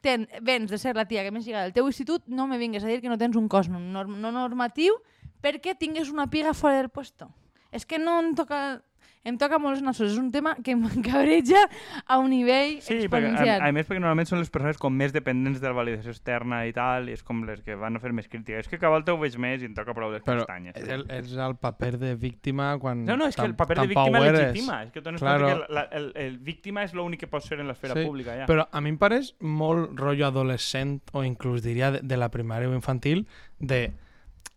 ten, 0.00 0.24
vens 0.40 0.70
de 0.72 0.78
ser 0.80 0.94
la 0.96 1.04
tia 1.04 1.20
que 1.26 1.32
més 1.34 1.44
lliga 1.44 1.66
del 1.66 1.74
teu 1.76 1.90
institut, 1.90 2.24
no 2.32 2.46
me 2.48 2.56
vingues 2.56 2.84
a 2.84 2.88
dir 2.88 3.02
que 3.02 3.12
no 3.12 3.18
tens 3.20 3.36
un 3.36 3.50
cos 3.52 3.68
no, 3.68 4.04
no 4.08 4.32
normatiu 4.32 4.96
perquè 5.44 5.74
tingues 5.76 6.08
una 6.12 6.28
piga 6.32 6.54
fora 6.56 6.78
del 6.80 6.88
puesto. 6.88 7.28
És 7.70 7.86
que 7.86 8.00
no 8.00 8.18
em 8.20 8.32
toca... 8.34 8.80
Em 9.22 9.36
toca 9.36 9.58
molt 9.60 9.76
els 9.76 9.82
nassos. 9.84 10.14
És 10.14 10.18
un 10.18 10.30
tema 10.32 10.54
que 10.64 10.72
em 10.72 10.80
cabreja 11.04 11.60
a 12.06 12.16
un 12.18 12.30
nivell 12.32 12.78
Sí, 12.80 12.94
perquè, 13.04 13.28
a, 13.28 13.34
exponencial. 13.34 13.60
a 13.66 13.72
més 13.76 13.84
perquè 13.86 14.00
normalment 14.00 14.28
són 14.30 14.40
les 14.40 14.48
persones 14.48 14.78
com 14.80 14.94
més 14.96 15.12
dependents 15.12 15.60
de 15.60 15.66
la 15.68 15.74
validació 15.76 16.14
externa 16.14 16.62
i 16.66 16.72
tal, 16.72 17.10
i 17.10 17.12
és 17.18 17.22
com 17.22 17.42
les 17.44 17.60
que 17.60 17.76
van 17.76 17.98
a 17.98 18.00
fer 18.00 18.14
més 18.16 18.30
crítica. 18.32 18.56
És 18.62 18.68
que 18.70 18.78
cada 18.80 18.94
volta 18.94 19.12
ho 19.12 19.18
veig 19.20 19.36
més 19.36 19.60
i 19.60 19.68
em 19.68 19.74
toca 19.76 19.92
prou 19.92 20.08
les 20.14 20.24
Però 20.24 20.46
pestanyes. 20.46 20.72
és 20.80 20.88
el, 20.96 21.04
és 21.12 21.34
el 21.36 21.56
paper 21.60 21.92
de 22.00 22.14
víctima 22.16 22.70
quan... 22.80 23.04
No, 23.04 23.18
no, 23.20 23.28
és 23.28 23.36
que 23.36 23.44
el 23.44 23.54
paper 23.60 23.82
de 23.82 23.86
víctima 23.92 24.24
és. 24.24 24.32
legitima. 24.38 24.78
És 24.88 24.94
que 24.96 25.04
dones 25.04 25.20
Claro. 25.20 25.44
claro. 25.50 25.66
que 25.68 25.74
la, 25.74 25.82
el, 26.00 26.08
el 26.16 26.38
víctima 26.38 26.86
és 26.88 26.94
l'únic 26.96 27.20
que 27.26 27.28
pot 27.28 27.44
ser 27.44 27.60
en 27.60 27.68
l'esfera 27.68 27.98
Sí, 28.00 28.06
pública, 28.08 28.38
ja. 28.40 28.48
Però 28.48 28.64
a 28.72 28.80
mi 28.80 28.88
em 28.94 28.96
pareix 28.98 29.34
molt 29.44 29.92
rotllo 30.00 30.30
adolescent 30.32 30.96
o 31.12 31.24
inclús 31.28 31.60
diria 31.62 31.90
de, 31.92 32.00
de 32.00 32.16
la 32.16 32.30
primària 32.32 32.72
o 32.72 32.74
infantil 32.74 33.26
de 33.58 33.92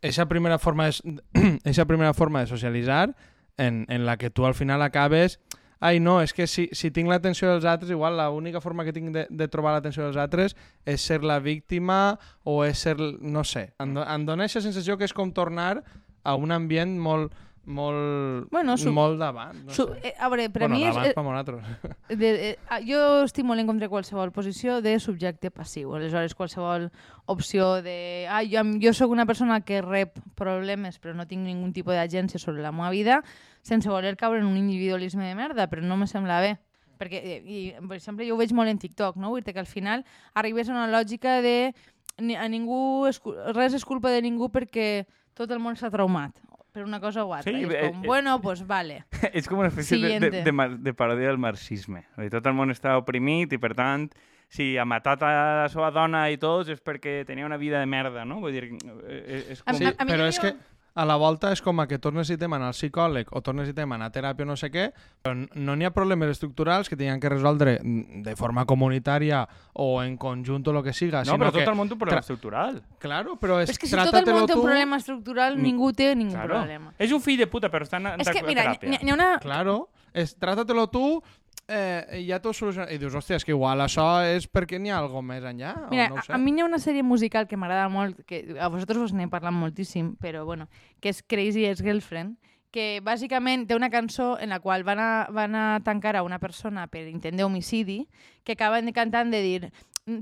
esa 0.01 0.29
primera 0.31 0.55
forma 0.57 0.87
de, 0.87 1.19
esa 1.67 1.83
primera 1.85 2.13
forma 2.13 2.39
de 2.39 2.47
socialitzar 2.47 3.11
en, 3.57 3.85
en 3.89 4.05
la 4.05 4.17
que 4.17 4.29
tu 4.29 4.45
al 4.45 4.55
final 4.55 4.81
acabes 4.81 5.39
ai 5.83 5.99
no, 5.99 6.21
és 6.23 6.31
que 6.31 6.47
si, 6.47 6.69
si 6.71 6.93
tinc 6.95 7.11
l'atenció 7.11 7.49
dels 7.51 7.65
altres 7.67 7.91
igual 7.91 8.15
l'única 8.15 8.61
forma 8.63 8.85
que 8.87 8.93
tinc 8.95 9.11
de, 9.11 9.25
de 9.29 9.47
trobar 9.51 9.73
l'atenció 9.75 10.05
dels 10.05 10.15
altres 10.15 10.55
és 10.87 11.03
ser 11.03 11.19
la 11.27 11.41
víctima 11.43 12.15
o 12.47 12.61
és 12.63 12.79
ser, 12.79 12.95
no 12.95 13.43
sé. 13.43 13.73
Em, 13.83 13.91
em 13.99 14.23
dona 14.23 14.47
aquesta 14.47 14.63
sensació 14.63 14.95
que 14.95 15.03
és 15.03 15.13
com 15.13 15.33
tornar 15.35 15.83
a 16.23 16.35
un 16.39 16.55
ambient 16.55 16.95
molt 16.95 17.35
molt, 17.65 18.49
Bueno, 18.51 18.75
su- 18.77 18.91
molt 18.91 19.17
d'abans 19.19 19.63
no 19.63 19.71
Su, 19.71 19.87
sé. 19.87 20.09
eh, 20.09 20.13
a 20.19 20.27
veure, 20.29 20.49
per 20.49 20.63
bueno, 20.63 20.75
mi 20.75 20.83
és, 20.83 20.93
d'abans 20.93 21.09
eh, 21.09 21.13
per 21.13 21.23
nosaltres 21.23 21.63
de, 22.09 22.29
eh, 22.49 22.59
ah, 22.69 22.79
jo 22.83 23.23
estic 23.23 23.45
molt 23.45 23.59
en 23.61 23.67
contra 23.67 23.85
de 23.87 23.89
qualsevol 23.89 24.31
posició 24.35 24.81
de 24.81 24.97
subjecte 24.99 25.49
passiu. 25.51 25.93
Aleshores, 25.95 26.35
qualsevol 26.35 26.89
opció 27.25 27.81
de... 27.81 28.27
Ah, 28.29 28.41
jo, 28.43 28.63
jo 28.81 28.93
sóc 28.93 29.11
una 29.11 29.25
persona 29.25 29.61
que 29.61 29.81
rep 29.81 30.19
problemes 30.35 30.99
però 30.99 31.15
no 31.15 31.25
tinc 31.27 31.45
ningun 31.47 31.71
tipus 31.73 31.93
d'agència 31.95 32.39
sobre 32.39 32.61
la 32.61 32.71
meva 32.75 32.89
vida 32.91 33.21
sense 33.61 33.87
voler 33.89 34.17
caure 34.17 34.39
en 34.39 34.45
un 34.45 34.57
individualisme 34.57 35.23
de 35.23 35.35
merda, 35.35 35.69
però 35.69 35.81
no 35.81 35.95
me 35.95 36.07
sembla 36.07 36.41
bé. 36.41 36.57
Perquè, 36.99 37.41
i, 37.47 37.73
per 37.87 37.95
exemple, 37.97 38.27
jo 38.27 38.35
ho 38.35 38.37
veig 38.37 38.51
molt 38.53 38.69
en 38.69 38.77
TikTok, 38.77 39.15
no? 39.17 39.29
Vull 39.31 39.41
dir 39.43 39.53
que 39.55 39.59
al 39.63 39.65
final 39.71 40.03
arribes 40.35 40.67
a 40.69 40.73
una 40.75 40.87
lògica 40.91 41.39
de 41.41 41.73
ni, 42.19 42.35
a 42.35 42.45
ningú 42.47 43.07
res 43.55 43.73
és 43.73 43.83
culpa 43.87 44.11
de 44.13 44.21
ningú 44.21 44.51
perquè 44.53 45.05
tot 45.33 45.49
el 45.49 45.59
món 45.59 45.75
s'ha 45.75 45.89
traumat 45.89 46.37
per 46.73 46.83
una 46.83 46.99
cosa 46.99 47.23
o 47.23 47.33
altra. 47.33 47.53
Sí, 47.53 47.61
I 47.61 47.67
és 47.69 47.73
eh, 47.77 47.87
com, 47.91 48.03
eh, 48.03 48.07
bueno, 48.07 48.35
pues 48.41 48.65
vale. 48.67 49.03
és 49.33 49.47
com 49.47 49.61
una 49.61 49.69
espècie 49.69 49.99
de, 50.01 50.19
de, 50.19 50.43
de, 50.43 50.67
de 50.83 50.93
paròdia 50.97 51.29
del 51.29 51.37
marxisme. 51.41 52.03
Tot 52.33 52.49
el 52.49 52.57
món 52.57 52.73
està 52.73 52.97
oprimit 52.99 53.53
i, 53.53 53.59
per 53.61 53.73
tant, 53.77 54.09
si 54.53 54.73
ha 54.77 54.85
matat 54.85 55.23
a 55.25 55.31
la 55.63 55.69
seva 55.71 55.89
dona 55.93 56.27
i 56.33 56.37
tots 56.41 56.69
és 56.73 56.81
perquè 56.83 57.21
tenia 57.25 57.45
una 57.45 57.57
vida 57.61 57.79
de 57.81 57.89
merda, 57.89 58.25
no? 58.25 58.39
Vull 58.43 58.53
dir, 58.57 58.65
eh, 59.05 59.45
és 59.55 59.61
A- 59.63 59.71
com... 59.71 59.79
Sí, 59.79 59.93
però 60.09 60.27
és 60.29 60.41
que 60.41 60.53
a 60.95 61.05
la 61.09 61.15
volta 61.17 61.49
és 61.51 61.61
com 61.65 61.79
a 61.81 61.87
que 61.89 61.97
tot 61.97 62.13
necessitem 62.13 62.53
anar 62.53 62.67
al 62.69 62.75
psicòleg 62.75 63.31
o 63.33 63.41
tot 63.41 63.55
necessitem 63.57 63.91
anar 63.95 64.11
a 64.11 64.13
teràpia 64.13 64.45
o 64.45 64.49
no 64.51 64.55
sé 64.55 64.69
què, 64.69 64.91
però 65.23 65.33
n- 65.33 65.47
no 65.55 65.73
n'hi 65.75 65.85
ha 65.87 65.91
problemes 65.95 66.29
estructurals 66.29 66.89
que 66.89 66.95
tinguin 66.95 67.19
que 67.19 67.31
resoldre 67.33 67.79
mm, 67.81 68.21
de 68.27 68.35
forma 68.37 68.65
comunitària 68.69 69.47
o 69.73 70.03
en 70.03 70.17
conjunt 70.17 70.67
o 70.67 70.71
el 70.77 70.83
que 70.83 70.93
siga, 70.93 71.23
No, 71.23 71.33
sinó 71.33 71.45
però 71.45 71.51
que... 71.51 71.63
tot 71.65 71.71
el 71.73 71.79
món 71.79 71.87
té 71.89 71.93
un 71.97 71.99
problema 72.03 72.21
estructural. 72.21 72.83
Claro, 72.99 73.35
però 73.41 73.57
és, 73.63 73.69
És 73.73 73.79
que 73.79 73.87
si 73.87 73.95
tot 73.97 74.13
el 74.13 74.25
món 74.33 74.45
té 74.45 74.53
un 74.53 74.59
tu- 74.59 74.61
problema 74.67 74.97
estructural, 75.01 75.57
Ni- 75.57 75.71
ningú 75.71 75.91
té 75.93 76.13
ningú 76.15 76.33
Claro. 76.37 76.59
problema. 76.61 76.93
És 76.99 77.11
un 77.11 77.21
fill 77.21 77.39
de 77.41 77.47
puta, 77.47 77.71
però 77.73 77.83
està 77.89 77.97
en, 77.97 78.07
en 78.13 78.21
És 78.21 78.29
que, 78.29 78.43
mira, 78.45 78.63
teràpia. 78.75 78.89
n'hi 78.89 78.99
n'hi 79.01 79.11
ha 79.11 79.13
una... 79.17 79.31
Claro, 79.41 79.89
és 80.13 80.35
trata-te-lo 80.37 80.85
tu 80.93 81.23
eh, 81.67 82.23
ja 82.27 82.39
t'ho 82.43 82.53
soluciona. 82.53 82.89
I 82.91 82.99
dius, 83.01 83.15
hòstia, 83.15 83.37
és 83.39 83.45
que 83.45 83.53
igual 83.55 83.81
això 83.83 84.07
és 84.27 84.47
perquè 84.51 84.79
n'hi 84.79 84.91
ha 84.93 84.99
alguna 85.01 85.33
més 85.33 85.47
enllà, 85.47 85.73
Mira, 85.91 86.07
o 86.11 86.15
no 86.15 86.21
a, 86.21 86.25
sé. 86.25 86.33
a 86.33 86.39
mi 86.41 86.51
n'hi 86.51 86.63
ha 86.63 86.69
una 86.69 86.81
sèrie 86.81 87.03
musical 87.03 87.47
que 87.47 87.59
m'agrada 87.59 87.89
molt, 87.93 88.23
que 88.29 88.43
a 88.59 88.71
vosaltres 88.73 89.09
us 89.09 89.13
n'he 89.13 89.29
parlat 89.31 89.55
moltíssim, 89.55 90.15
però 90.21 90.45
bueno, 90.45 90.67
que 90.99 91.13
és 91.13 91.23
Crazy 91.23 91.65
Ex-Girlfriend, 91.69 92.37
que 92.73 92.99
bàsicament 93.05 93.67
té 93.69 93.77
una 93.77 93.91
cançó 93.93 94.33
en 94.41 94.49
la 94.49 94.59
qual 94.59 94.83
van 94.83 94.99
a, 94.99 95.11
van 95.29 95.55
a 95.55 95.65
tancar 95.85 96.15
a 96.17 96.23
una 96.25 96.39
persona 96.41 96.87
per 96.89 97.05
intent 97.07 97.37
d'homicidi, 97.37 98.07
que 98.43 98.57
acaben 98.57 98.89
cantant 98.93 99.29
de 99.29 99.41
dir 99.45 99.71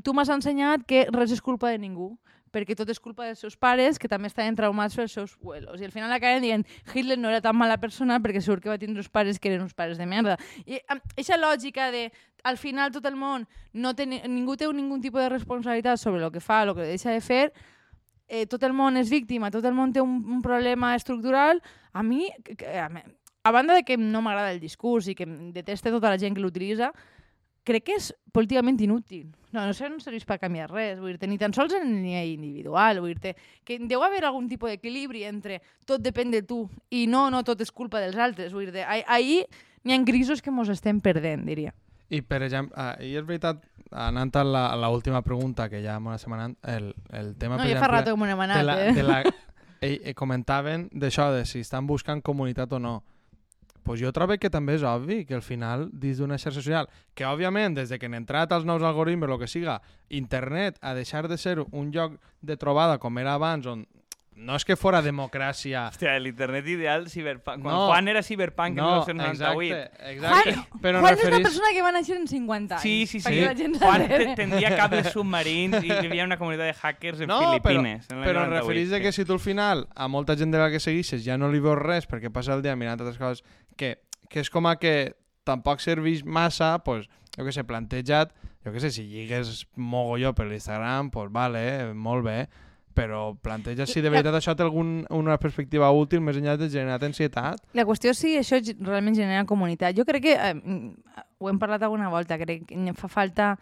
tu 0.03 0.13
m'has 0.13 0.29
ensenyat 0.29 0.83
que 0.85 1.07
res 1.09 1.31
és 1.33 1.41
culpa 1.41 1.71
de 1.71 1.79
ningú, 1.81 2.11
perquè 2.51 2.75
tot 2.75 2.89
és 2.91 2.99
culpa 2.99 3.25
dels 3.25 3.39
seus 3.39 3.55
pares, 3.57 3.97
que 3.99 4.09
també 4.11 4.27
estaven 4.27 4.55
traumats 4.55 4.95
pels 4.95 5.11
seus 5.15 5.35
abuelos. 5.39 5.79
I 5.81 5.85
al 5.87 5.91
final 5.91 6.11
acaben 6.11 6.41
dient 6.43 6.65
Hitler 6.93 7.17
no 7.17 7.29
era 7.29 7.41
tan 7.41 7.55
mala 7.55 7.77
persona 7.79 8.19
perquè 8.19 8.41
segur 8.43 8.59
que 8.61 8.69
va 8.69 8.77
tindre 8.77 8.99
uns 8.99 9.09
pares 9.09 9.39
que 9.39 9.49
eren 9.49 9.61
uns 9.63 9.73
pares 9.73 9.97
de 9.97 10.05
merda. 10.05 10.37
I 10.65 10.79
aquesta 10.89 11.37
lògica 11.39 11.89
de 11.91 12.11
al 12.43 12.57
final 12.57 12.91
tot 12.91 13.05
el 13.05 13.15
món 13.15 13.47
no 13.73 13.93
té, 13.95 14.05
ni- 14.05 14.21
ningú 14.27 14.55
té 14.57 14.67
ningú 14.73 14.99
tipus 14.99 15.21
de 15.21 15.29
responsabilitat 15.29 15.97
sobre 16.01 16.23
el 16.25 16.31
que 16.31 16.39
fa, 16.41 16.63
el 16.63 16.73
que 16.75 16.81
deixa 16.89 17.11
de 17.11 17.21
fer, 17.21 17.53
eh, 18.27 18.45
tot 18.47 18.63
el 18.63 18.73
món 18.73 18.97
és 18.97 19.09
víctima, 19.09 19.51
tot 19.51 19.63
el 19.65 19.73
món 19.77 19.93
té 19.93 20.01
un, 20.01 20.19
un 20.25 20.41
problema 20.41 20.95
estructural, 20.95 21.61
a 21.93 22.01
mi, 22.03 22.29
a, 22.65 22.89
a 23.43 23.51
banda 23.51 23.73
de 23.75 23.83
que 23.83 23.97
no 23.97 24.21
m'agrada 24.21 24.51
el 24.53 24.59
discurs 24.59 25.07
i 25.07 25.15
que 25.15 25.25
deteste 25.53 25.91
tota 25.91 26.09
la 26.09 26.17
gent 26.17 26.33
que 26.35 26.41
l'utilitza, 26.41 26.91
crec 27.67 27.85
que 27.87 27.97
és 27.99 28.11
políticament 28.33 28.79
inútil. 28.81 29.29
No, 29.51 29.65
no 29.67 29.73
sé, 29.75 29.89
no 29.91 29.99
serveix 29.99 30.23
per 30.27 30.39
canviar 30.39 30.69
res, 30.71 30.99
vull 31.01 31.17
dir 31.19 31.27
ni 31.27 31.37
tan 31.37 31.53
sols 31.53 31.73
en 31.75 31.83
el 31.83 31.97
nivell 31.99 32.31
individual, 32.37 33.01
vull 33.03 33.17
dir 33.19 33.35
que 33.67 33.77
deu 33.89 34.03
haver 34.05 34.23
algun 34.25 34.47
tipus 34.49 34.71
d'equilibri 34.71 35.25
entre 35.27 35.59
tot 35.85 36.01
depèn 36.01 36.31
de 36.31 36.41
tu 36.47 36.63
i 36.89 37.03
no, 37.11 37.27
no 37.29 37.43
tot 37.43 37.59
és 37.61 37.71
culpa 37.71 37.99
dels 37.99 38.15
altres, 38.15 38.55
vull 38.55 38.71
dir 38.71 38.85
ahir, 38.85 39.03
ahir 39.07 39.41
n'hi 39.83 39.97
ha 39.97 40.03
grisos 40.07 40.41
que 40.41 40.53
mos 40.53 40.71
estem 40.71 41.01
perdent, 41.03 41.43
diria. 41.45 41.75
I, 42.11 42.21
per 42.21 42.41
exemple, 42.43 42.75
ah, 42.75 42.95
i 42.99 43.13
és 43.15 43.23
veritat, 43.27 43.61
anant 43.91 44.33
a 44.35 44.43
la, 44.43 44.65
a 44.71 44.79
la 44.79 44.89
última 44.91 45.21
pregunta, 45.23 45.69
que 45.71 45.79
ja 45.83 45.97
m'ho 45.99 46.15
estem 46.15 46.33
anant, 46.35 46.57
el, 46.63 46.91
el 47.15 47.35
tema, 47.39 47.57
No, 47.57 47.63
ja 47.63 47.77
fa 47.79 47.87
exemple, 47.87 47.91
rato 47.97 48.11
que 48.11 48.19
m'ho 48.19 48.27
hem 48.27 48.37
de 48.37 48.43
anat, 48.47 48.65
la, 48.67 48.75
eh? 48.83 48.93
de 48.95 49.03
la, 49.03 49.21
eh, 49.81 49.95
eh, 49.95 50.13
comentaven 50.13 50.89
d'això, 50.91 51.31
de 51.35 51.45
si 51.47 51.63
estan 51.63 51.87
buscant 51.87 52.23
comunitat 52.23 52.73
o 52.75 52.79
no. 52.79 53.01
Pues 53.83 53.99
jo 54.01 54.11
trobo 54.13 54.37
que 54.37 54.49
també 54.49 54.75
és 54.75 54.83
obvi 54.83 55.25
que 55.25 55.33
al 55.35 55.41
final, 55.41 55.89
dins 55.93 56.17
d'una 56.21 56.37
xarxa 56.37 56.61
social, 56.61 56.89
que 57.15 57.25
òbviament, 57.25 57.75
des 57.75 57.89
de 57.89 57.97
que 57.99 58.05
han 58.05 58.13
entrat 58.19 58.51
els 58.51 58.65
nous 58.65 58.83
algoritmes, 58.83 59.29
el 59.29 59.39
que 59.39 59.47
siga, 59.47 59.81
internet 60.09 60.77
ha 60.81 60.93
deixar 60.93 61.27
de 61.27 61.37
ser 61.37 61.59
un 61.71 61.91
lloc 61.91 62.19
de 62.41 62.57
trobada 62.57 62.97
com 62.99 63.17
era 63.19 63.33
abans, 63.33 63.65
on 63.67 63.87
no 64.41 64.55
és 64.57 64.63
que 64.65 64.73
fora 64.79 65.03
democràcia... 65.05 65.83
Hòstia, 65.91 66.15
l'internet 66.17 66.65
ideal, 66.65 67.03
ciberpunk. 67.11 67.61
Quan 67.61 67.75
No. 67.75 67.81
Juan 67.91 68.07
era 68.07 68.23
ciberpunk 68.23 68.79
en 68.79 68.85
1998. 68.85 69.75
exacte, 69.75 70.11
exacte. 70.13 70.53
Juan, 70.55 70.81
però 70.81 71.01
Juan 71.03 71.13
és 71.13 71.19
una 71.19 71.29
referís... 71.29 71.45
persona 71.45 71.71
que 71.75 71.81
va 71.85 71.91
néixer 71.93 72.15
en 72.17 72.25
50 72.31 72.75
anys. 72.79 72.81
Sí, 72.81 73.05
sí, 73.11 73.19
sí. 73.19 73.35
gent 73.59 73.75
Juan 73.77 74.01
s'enteri. 74.01 74.25
te- 74.31 74.35
tendria 74.39 74.71
cables 74.79 75.11
submarins 75.13 75.83
i 75.83 75.91
hi 75.91 76.07
havia 76.07 76.25
una 76.25 76.39
comunitat 76.39 76.71
de 76.71 76.73
hackers 76.79 77.21
en 77.21 77.27
No, 77.29 77.37
però, 77.37 77.51
Filipines. 77.59 78.07
en 78.09 78.17
l'any 78.23 78.29
però 78.31 78.45
98, 78.47 78.55
referís 78.63 78.95
que 79.05 79.11
si 79.19 79.25
tu 79.25 79.33
al 79.37 79.43
final 79.43 79.85
a 79.93 80.07
molta 80.07 80.35
gent 80.39 80.49
de 80.55 80.57
la 80.63 80.71
que 80.73 80.79
segueixes 80.79 81.21
ja 81.27 81.37
no 81.37 81.51
li 81.51 81.59
veus 81.61 81.77
res 81.77 82.07
perquè 82.09 82.31
passa 82.33 82.55
el 82.55 82.63
dia 82.65 82.73
mirant 82.75 82.97
altres 82.97 83.19
coses 83.21 83.43
que, 83.77 83.97
que 84.29 84.43
és 84.43 84.49
com 84.49 84.67
a 84.69 84.77
que 84.79 85.13
tampoc 85.47 85.81
serveix 85.83 86.23
massa, 86.23 86.77
pues, 86.85 87.07
jo 87.35 87.45
que 87.45 87.53
sé, 87.55 87.63
plantejat, 87.67 88.33
jo 88.65 88.73
que 88.73 88.83
sé, 88.83 88.91
si 88.93 89.07
lligues 89.09 89.65
mogolló 89.75 90.35
per 90.37 90.47
l'Instagram, 90.49 91.09
pues 91.13 91.31
vale, 91.33 91.93
molt 91.93 92.25
bé, 92.27 92.37
però 92.93 93.31
planteja 93.39 93.87
si 93.87 94.03
de 94.03 94.11
veritat 94.11 94.35
això 94.37 94.53
té 94.55 94.65
algun, 94.65 95.05
una 95.15 95.37
perspectiva 95.41 95.89
útil 95.95 96.21
més 96.21 96.37
enllà 96.37 96.57
de 96.59 96.69
generar 96.69 96.99
ansietat. 97.07 97.61
La 97.77 97.85
qüestió 97.87 98.11
és 98.11 98.19
si 98.19 98.35
això 98.39 98.59
realment 98.81 99.15
genera 99.15 99.47
comunitat. 99.49 99.95
Jo 99.97 100.05
crec 100.05 100.27
que, 100.27 100.35
eh, 100.35 101.23
ho 101.39 101.49
hem 101.49 101.59
parlat 101.59 101.83
alguna 101.83 102.09
volta, 102.09 102.37
crec 102.37 102.67
que 102.67 102.93
fa 102.93 103.07
falta 103.07 103.55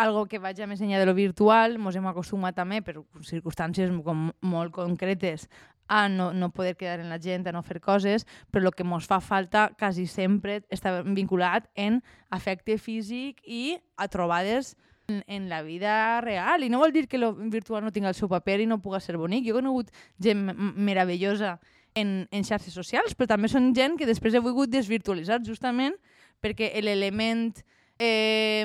algo 0.00 0.26
que 0.26 0.38
vagi 0.40 0.66
més 0.68 0.80
enllà 0.80 1.00
de 1.00 1.08
lo 1.08 1.14
virtual. 1.14 1.76
Ens 1.76 1.96
hem 1.96 2.06
acostumat 2.08 2.56
també, 2.56 2.80
per 2.82 3.00
circumstàncies 3.26 3.92
com 4.04 4.30
molt 4.40 4.72
concretes, 4.72 5.48
a 5.90 6.08
no, 6.08 6.32
no 6.32 6.52
poder 6.54 6.76
quedar 6.76 7.00
en 7.00 7.08
la 7.10 7.18
gent, 7.18 7.48
a 7.48 7.52
no 7.52 7.64
fer 7.66 7.80
coses, 7.82 8.24
però 8.54 8.70
el 8.70 8.74
que 8.78 8.84
ens 8.86 9.08
fa 9.10 9.18
falta 9.18 9.72
quasi 9.74 10.06
sempre 10.06 10.60
està 10.70 11.00
vinculat 11.02 11.66
en 11.74 11.98
afecte 12.30 12.76
físic 12.78 13.42
i 13.42 13.74
a 13.98 14.06
trobades 14.06 14.76
en, 15.08 15.24
en 15.26 15.48
la 15.50 15.62
vida 15.66 16.20
real. 16.22 16.62
I 16.62 16.70
no 16.70 16.78
vol 16.78 16.94
dir 16.94 17.08
que 17.08 17.18
lo 17.18 17.34
virtual 17.34 17.82
no 17.82 17.90
tinga 17.90 18.08
el 18.08 18.14
seu 18.14 18.30
paper 18.30 18.60
i 18.62 18.68
no 18.70 18.78
puga 18.78 19.00
ser 19.02 19.18
bonic. 19.18 19.48
Jo 19.48 19.56
he 19.56 19.58
conegut 19.58 19.90
gent 20.22 20.46
meravellosa 20.54 21.56
en, 21.98 22.28
en 22.30 22.46
xarxes 22.46 22.76
socials, 22.76 23.16
però 23.18 23.32
també 23.34 23.50
són 23.50 23.72
gent 23.74 23.98
que 23.98 24.06
després 24.06 24.38
he 24.38 24.44
volgut 24.44 24.70
desvirtualitzar 24.70 25.40
justament 25.42 25.96
perquè 26.40 26.70
l'element 26.86 27.50
eh, 27.98 28.62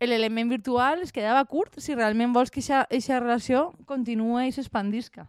l'element 0.00 0.48
virtual 0.48 1.04
es 1.04 1.12
quedava 1.12 1.44
curt 1.44 1.76
si 1.76 1.92
realment 1.94 2.32
vols 2.32 2.48
que 2.48 2.64
aquesta 2.64 3.20
relació 3.20 3.68
continue 3.84 4.48
i 4.48 4.56
s'expandisca. 4.56 5.28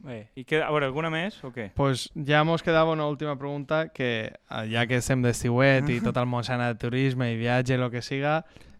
Bé, 0.00 0.30
i 0.34 0.46
que, 0.48 0.62
a 0.64 0.70
veure, 0.72 0.88
alguna 0.88 1.10
més 1.12 1.36
o 1.44 1.50
què? 1.52 1.68
Pues 1.76 2.06
ja 2.26 2.40
mos 2.48 2.64
quedava 2.64 2.94
una 2.94 3.04
última 3.10 3.34
pregunta 3.38 3.88
que 3.92 4.10
eh, 4.32 4.62
ja 4.72 4.86
que 4.88 4.96
estem 4.96 5.20
d'estiuet 5.20 5.90
i 5.92 5.98
tot 6.00 6.16
el 6.16 6.28
món 6.30 6.46
s'anà 6.46 6.70
de 6.72 6.78
turisme 6.80 7.28
i 7.28 7.36
viatge, 7.36 7.76
el 7.76 7.84
que 7.92 8.00
siga, 8.00 8.38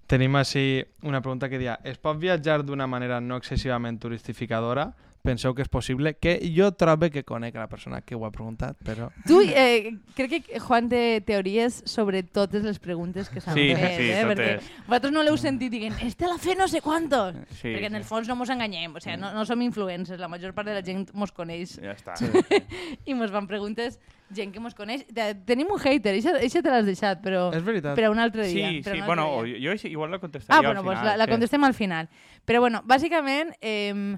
tenim 0.08 0.38
així 0.40 0.82
una 1.04 1.20
pregunta 1.20 1.50
que 1.52 1.60
dia 1.60 1.76
es 1.84 2.00
pot 2.00 2.16
viatjar 2.18 2.62
d'una 2.64 2.88
manera 2.88 3.20
no 3.20 3.36
excessivament 3.36 4.00
turistificadora? 4.00 4.88
Penseu 5.22 5.52
que 5.54 5.60
és 5.60 5.68
possible? 5.68 6.14
Que 6.16 6.38
jo 6.56 6.70
trobo 6.72 7.10
que 7.12 7.24
conec 7.28 7.54
la 7.54 7.66
persona 7.68 8.00
que 8.00 8.14
ho 8.16 8.22
ha 8.24 8.30
preguntat, 8.32 8.78
però... 8.82 9.10
Tu, 9.28 9.42
eh, 9.52 9.98
crec 10.16 10.46
que 10.46 10.60
Juan 10.64 10.88
té 10.88 11.20
teories 11.20 11.82
sobre 11.84 12.22
totes 12.22 12.62
les 12.64 12.78
preguntes 12.80 13.28
que 13.28 13.42
s'han 13.44 13.52
Sí, 13.54 13.66
fet, 13.76 13.98
sí, 13.98 14.06
eh? 14.14 14.22
perquè 14.24 14.46
totes. 14.56 14.70
vosaltres 14.86 15.12
no 15.12 15.22
l'heu 15.22 15.36
sentit 15.36 15.70
dient 15.74 15.98
este 16.06 16.24
l'ha 16.24 16.38
fet 16.40 16.56
no 16.56 16.68
sé 16.72 16.80
quantos, 16.80 17.36
Sí, 17.60 17.68
perquè 17.68 17.90
en 17.90 17.98
el 18.00 18.04
sí. 18.04 18.08
fons 18.08 18.28
no 18.32 18.36
mos 18.40 18.48
enganyem, 18.48 18.94
o 18.96 19.00
sigui, 19.04 19.18
no, 19.20 19.34
no 19.36 19.44
som 19.44 19.60
influencers, 19.60 20.18
la 20.18 20.28
major 20.32 20.54
part 20.56 20.68
de 20.72 20.78
la 20.78 20.82
gent 20.86 21.04
mos 21.12 21.32
coneix 21.36 21.76
Ja 21.82 21.92
està. 21.92 22.16
i 23.04 23.12
mos 23.12 23.30
fan 23.30 23.46
preguntes 23.46 24.00
gent 24.32 24.54
que 24.54 24.60
mos 24.62 24.72
coneix. 24.78 25.04
Te- 25.12 25.34
Tenim 25.44 25.68
un 25.74 25.80
hater, 25.84 26.14
eixa 26.16 26.62
te 26.62 26.70
l'has 26.70 26.86
deixat, 26.88 27.20
però 27.20 27.50
És 27.52 27.64
veritat. 27.66 27.92
per 27.98 28.04
a 28.08 28.10
un 28.10 28.18
altre 28.24 28.46
dia. 28.48 28.70
Sí, 28.70 28.82
sí, 28.82 29.00
bueno, 29.04 29.26
altre 29.26 29.40
o 29.40 29.44
dia. 29.44 29.60
jo, 29.68 29.76
jo 29.76 29.88
igual 29.92 30.10
la 30.16 30.18
contestaria 30.22 30.56
Ah, 30.56 30.60
al 30.60 30.66
bueno, 30.72 30.82
pues 30.84 30.96
final. 30.98 31.12
la, 31.12 31.16
la 31.18 31.26
que- 31.26 31.32
contestem 31.36 31.64
al 31.64 31.74
final. 31.74 32.08
Però 32.46 32.60
bueno, 32.60 32.80
bàsicament, 32.86 33.52
eh, 33.60 34.16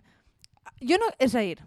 jo 0.87 0.99
no... 0.99 1.11
És 1.19 1.35
a 1.35 1.41
dir, 1.45 1.59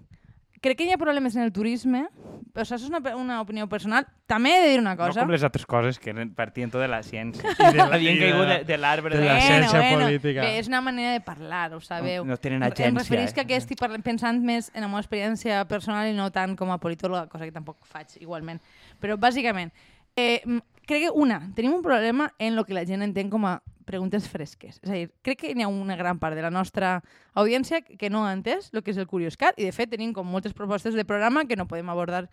crec 0.62 0.78
que 0.80 0.86
hi 0.88 0.93
ha 0.95 0.97
problemes 0.97 1.36
en 1.36 1.43
el 1.43 1.51
turisme, 1.54 2.08
però 2.56 2.63
això 2.63 2.78
és 2.80 2.86
una, 2.88 2.99
una 3.19 3.41
opinió 3.43 3.67
personal. 3.69 4.08
També 4.25 4.49
he 4.56 4.62
de 4.63 4.69
dir 4.71 4.80
una 4.80 4.95
No 4.95 5.01
cosa. 5.04 5.21
com 5.21 5.30
les 5.34 5.43
altres 5.43 5.65
coses 5.69 5.99
que 5.99 6.13
partien 6.36 6.71
tot 6.71 6.82
de 6.82 6.88
la 6.88 7.01
ciència. 7.04 7.43
I 7.51 7.71
de 7.75 7.78
la- 7.78 7.89
Havien 7.99 8.17
caigut 8.21 8.47
la- 8.47 8.58
de, 8.60 8.63
de 8.71 8.78
l'arbre 8.80 9.13
de 9.15 9.21
de 9.21 9.28
la 9.28 9.39
ciència 9.41 9.84
política. 9.93 10.41
Bé, 10.47 10.58
és 10.60 10.67
una 10.71 10.82
manera 10.82 11.12
de 11.13 11.21
parlar, 11.21 11.73
ho 11.75 11.82
sabeu. 11.82 12.23
No- 12.25 12.32
no 12.34 12.38
tenen 12.41 12.63
Em 12.63 12.69
agència, 12.71 12.97
refereix 13.04 13.34
que 13.36 13.41
eh? 13.43 13.49
que 13.51 13.60
estic 13.60 13.80
parlant, 13.84 14.01
pensant 14.06 14.41
més 14.41 14.71
en 14.73 14.82
la 14.82 14.88
meva 14.88 15.04
experiència 15.04 15.65
personal 15.69 16.08
i 16.10 16.15
no 16.17 16.32
tant 16.32 16.56
com 16.56 16.71
a 16.71 16.80
politòloga, 16.80 17.28
cosa 17.30 17.45
que 17.45 17.51
tampoc 17.54 17.84
faig 17.86 18.15
igualment. 18.23 18.62
Però 19.04 19.19
bàsicament, 19.19 19.69
eh, 20.15 20.39
crec 20.86 21.06
que 21.08 21.12
una, 21.12 21.39
tenim 21.56 21.74
un 21.74 21.82
problema 21.84 22.32
en 22.39 22.56
lo 22.56 22.63
que 22.65 22.74
la 22.74 22.86
gent 22.86 23.02
entén 23.04 23.30
com 23.30 23.45
a 23.45 23.62
preguntes 23.86 24.28
fresques. 24.28 24.80
És 24.82 24.89
a 24.89 24.93
dir, 24.98 25.12
crec 25.21 25.39
que 25.43 25.52
hi 25.54 25.62
ha 25.62 25.67
una 25.69 25.95
gran 25.95 26.17
part 26.19 26.36
de 26.36 26.41
la 26.41 26.50
nostra 26.50 27.04
audiència 27.38 27.84
que 27.86 28.10
no 28.10 28.24
ha 28.26 28.34
entès 28.34 28.71
el 28.74 28.82
que 28.82 28.91
és 28.91 28.98
el 28.98 29.06
Curioscat 29.08 29.60
i 29.62 29.65
de 29.67 29.71
fet 29.76 29.91
tenim 29.93 30.13
com 30.13 30.26
moltes 30.26 30.54
propostes 30.58 30.95
de 30.98 31.06
programa 31.06 31.45
que 31.45 31.56
no 31.56 31.67
podem 31.69 31.89
abordar 31.93 32.26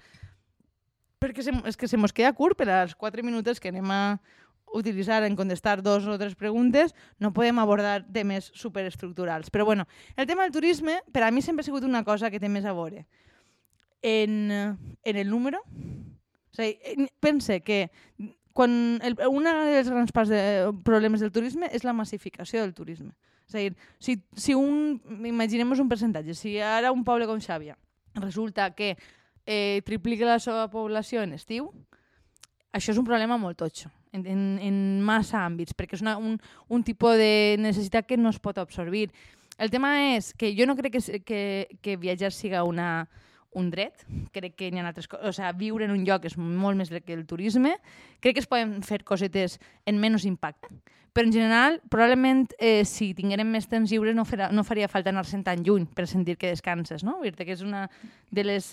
perquè 1.21 1.45
se, 1.45 1.53
és 1.69 1.77
que 1.77 1.87
se 1.88 1.97
mos 2.01 2.12
queda 2.12 2.33
curt 2.33 2.57
per 2.59 2.69
als 2.73 2.95
4 2.99 3.23
minuts 3.23 3.61
que 3.61 3.69
anem 3.71 3.91
a 3.95 4.01
utilitzar 4.73 5.21
en 5.29 5.37
contestar 5.37 5.83
dos 5.85 6.07
o 6.09 6.17
tres 6.19 6.35
preguntes, 6.35 6.95
no 7.21 7.35
podem 7.37 7.59
abordar 7.61 8.07
temes 8.09 8.49
superestructurals. 8.57 9.51
Però 9.53 9.67
bueno, 9.69 9.85
el 10.17 10.27
tema 10.27 10.43
del 10.47 10.53
turisme 10.57 11.03
per 11.12 11.23
a 11.27 11.31
mi 11.31 11.43
sempre 11.43 11.61
ha 11.61 11.69
sigut 11.69 11.85
una 11.85 12.03
cosa 12.03 12.31
que 12.33 12.41
té 12.41 12.49
més 12.49 12.65
a 12.65 12.73
veure 12.73 13.05
en, 14.01 14.51
eh, 14.51 14.75
en 15.05 15.17
el 15.17 15.29
número. 15.29 15.61
O 15.61 16.57
sigui, 16.57 16.79
en- 16.97 17.11
pense 17.21 17.61
que 17.61 17.91
quan 18.53 19.01
el, 19.03 19.17
una 19.31 19.55
dels 19.69 19.91
grans 19.91 20.12
parts 20.12 20.33
de 20.33 20.43
problemes 20.85 21.21
del 21.21 21.33
turisme 21.33 21.69
és 21.73 21.85
la 21.85 21.95
massificació 21.97 22.62
del 22.62 22.75
turisme. 22.75 23.12
És 23.49 23.55
a 23.57 23.62
dir, 23.65 23.73
si, 24.01 24.17
si 24.38 24.55
un, 24.55 25.01
imaginem 25.29 25.73
un 25.73 25.91
percentatge, 25.91 26.35
si 26.35 26.59
ara 26.61 26.93
un 26.93 27.05
poble 27.05 27.27
com 27.29 27.41
Xàbia 27.41 27.77
resulta 28.15 28.71
que 28.77 28.97
eh, 29.47 29.83
triplica 29.85 30.29
la 30.29 30.38
seva 30.38 30.69
població 30.71 31.23
en 31.23 31.33
estiu, 31.37 31.71
això 32.73 32.93
és 32.93 33.01
un 33.01 33.07
problema 33.09 33.37
molt 33.41 33.59
totxo, 33.61 33.91
en, 34.12 34.25
en, 34.27 34.43
en 34.62 34.77
massa 35.05 35.43
àmbits, 35.45 35.77
perquè 35.77 35.99
és 35.99 36.05
una, 36.05 36.17
un, 36.19 36.38
un 36.69 36.85
tipus 36.85 37.19
de 37.21 37.57
necessitat 37.61 38.09
que 38.09 38.17
no 38.17 38.33
es 38.33 38.41
pot 38.41 38.59
absorbir. 38.59 39.11
El 39.61 39.71
tema 39.73 39.93
és 40.15 40.33
que 40.33 40.55
jo 40.57 40.67
no 40.67 40.77
crec 40.79 40.97
que, 40.97 41.21
que, 41.21 41.43
que 41.85 41.97
viatjar 42.01 42.33
siga 42.33 42.65
una, 42.65 43.09
un 43.59 43.69
dret, 43.71 44.07
crec 44.33 44.57
que 44.57 44.69
hi 44.69 44.79
ha 44.79 44.87
altres 44.87 45.09
coses, 45.09 45.27
o 45.29 45.33
sigui, 45.37 45.53
viure 45.67 45.87
en 45.88 45.95
un 45.95 46.07
lloc 46.07 46.25
és 46.29 46.38
molt 46.38 46.79
més 46.79 46.93
que 46.93 47.15
el 47.15 47.27
turisme, 47.27 47.77
crec 48.21 48.38
que 48.38 48.45
es 48.45 48.49
poden 48.49 48.81
fer 48.87 49.03
cosetes 49.05 49.59
en 49.87 50.01
menys 50.01 50.27
impacte, 50.29 50.71
però 51.12 51.27
en 51.27 51.33
general, 51.33 51.81
probablement, 51.93 52.47
eh, 52.59 52.85
si 52.88 53.12
tinguérem 53.15 53.51
més 53.53 53.69
temps 53.69 53.91
lliures 53.91 54.17
no, 54.17 54.25
farà, 54.25 54.49
no 54.53 54.65
faria 54.65 54.88
falta 54.88 55.12
anar-se'n 55.12 55.45
tan 55.45 55.61
lluny 55.65 55.85
per 55.85 56.07
sentir 56.09 56.38
que 56.41 56.49
descanses, 56.55 57.05
no? 57.05 57.19
Dir 57.21 57.35
que 57.37 57.53
és 57.53 57.61
una 57.61 57.88
de 58.31 58.45
les 58.49 58.73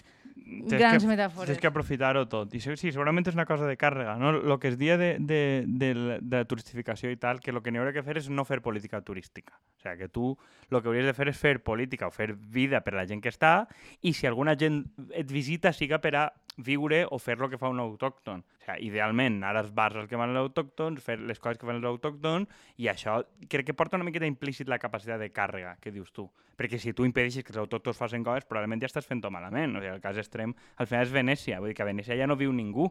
grans 0.70 1.04
que, 1.04 1.10
metàfores. 1.10 1.50
Tens 1.52 1.62
que 1.62 1.70
aprofitar-ho 1.70 2.26
tot. 2.32 2.54
I 2.56 2.62
sí, 2.64 2.76
segurament 2.92 3.28
és 3.30 3.38
una 3.38 3.48
cosa 3.50 3.68
de 3.70 3.78
càrrega. 3.80 4.18
No? 4.20 4.32
Lo 4.34 4.60
que 4.60 4.72
es 4.74 4.78
dia 4.80 4.98
de, 4.98 5.16
de, 5.20 5.42
de, 5.68 5.92
de 6.22 6.44
turistificació 6.50 7.12
i 7.14 7.20
tal, 7.22 7.40
que 7.44 7.54
el 7.54 7.62
que 7.64 7.72
n'hi 7.72 7.82
hauria 7.82 7.96
que 7.96 8.06
fer 8.06 8.18
és 8.22 8.30
no 8.30 8.46
fer 8.48 8.62
política 8.66 9.02
turística. 9.06 9.60
O 9.78 9.84
sigui, 9.84 9.98
que 10.04 10.10
tu 10.10 10.34
el 10.70 10.82
que 10.82 10.92
hauries 10.92 11.08
de 11.08 11.16
fer 11.18 11.30
és 11.32 11.40
fer 11.40 11.56
política 11.66 12.10
o 12.10 12.14
fer 12.14 12.34
vida 12.34 12.84
per 12.86 12.94
a 12.96 13.02
la 13.02 13.08
gent 13.10 13.24
que 13.24 13.32
està 13.32 13.68
i 14.06 14.14
si 14.14 14.28
alguna 14.30 14.56
gent 14.60 14.84
et 15.18 15.32
visita 15.32 15.74
siga 15.74 15.98
per 16.04 16.14
a 16.18 16.28
viure 16.58 17.06
o 17.10 17.20
fer 17.20 17.38
el 17.40 17.50
que 17.50 17.58
fa 17.58 17.70
un 17.72 17.80
autòcton. 17.80 18.42
O 18.44 18.64
sigui, 18.66 18.90
idealment, 18.90 19.40
anar 19.44 19.64
als 19.64 19.74
bars 19.76 19.96
als 19.96 20.10
que 20.10 20.20
van 20.20 20.34
els 20.34 20.42
autòctons, 20.42 21.04
fer 21.04 21.20
les 21.20 21.40
coses 21.40 21.60
que 21.60 21.68
fan 21.68 21.80
els 21.80 21.90
autòctons 21.90 22.50
i 22.78 22.90
això 22.92 23.20
crec 23.48 23.70
que 23.70 23.78
porta 23.78 23.98
una 23.98 24.08
miqueta 24.08 24.28
implícit 24.30 24.70
la 24.70 24.80
capacitat 24.80 25.20
de 25.22 25.32
càrrega 25.32 25.78
que 25.82 25.94
dius 25.96 26.12
tu. 26.12 26.30
Perquè 26.60 26.80
si 26.80 26.94
tu 26.94 27.06
impedeixes 27.08 27.46
que 27.46 27.54
els 27.54 27.62
autòctons 27.62 27.98
facin 27.98 28.26
coses, 28.26 28.48
probablement 28.50 28.82
ja 28.82 28.90
estàs 28.90 29.08
fent-ho 29.08 29.32
malament. 29.32 29.78
O 29.78 29.84
sigui, 29.84 29.94
el 29.94 30.04
cas 30.04 30.18
extrem, 30.20 30.56
al 30.78 30.90
final 30.90 31.08
és 31.08 31.14
Venècia. 31.16 31.62
Vull 31.62 31.72
dir 31.72 31.78
que 31.78 31.86
a 31.86 31.92
Venècia 31.92 32.18
ja 32.20 32.28
no 32.28 32.40
viu 32.40 32.52
ningú 32.52 32.90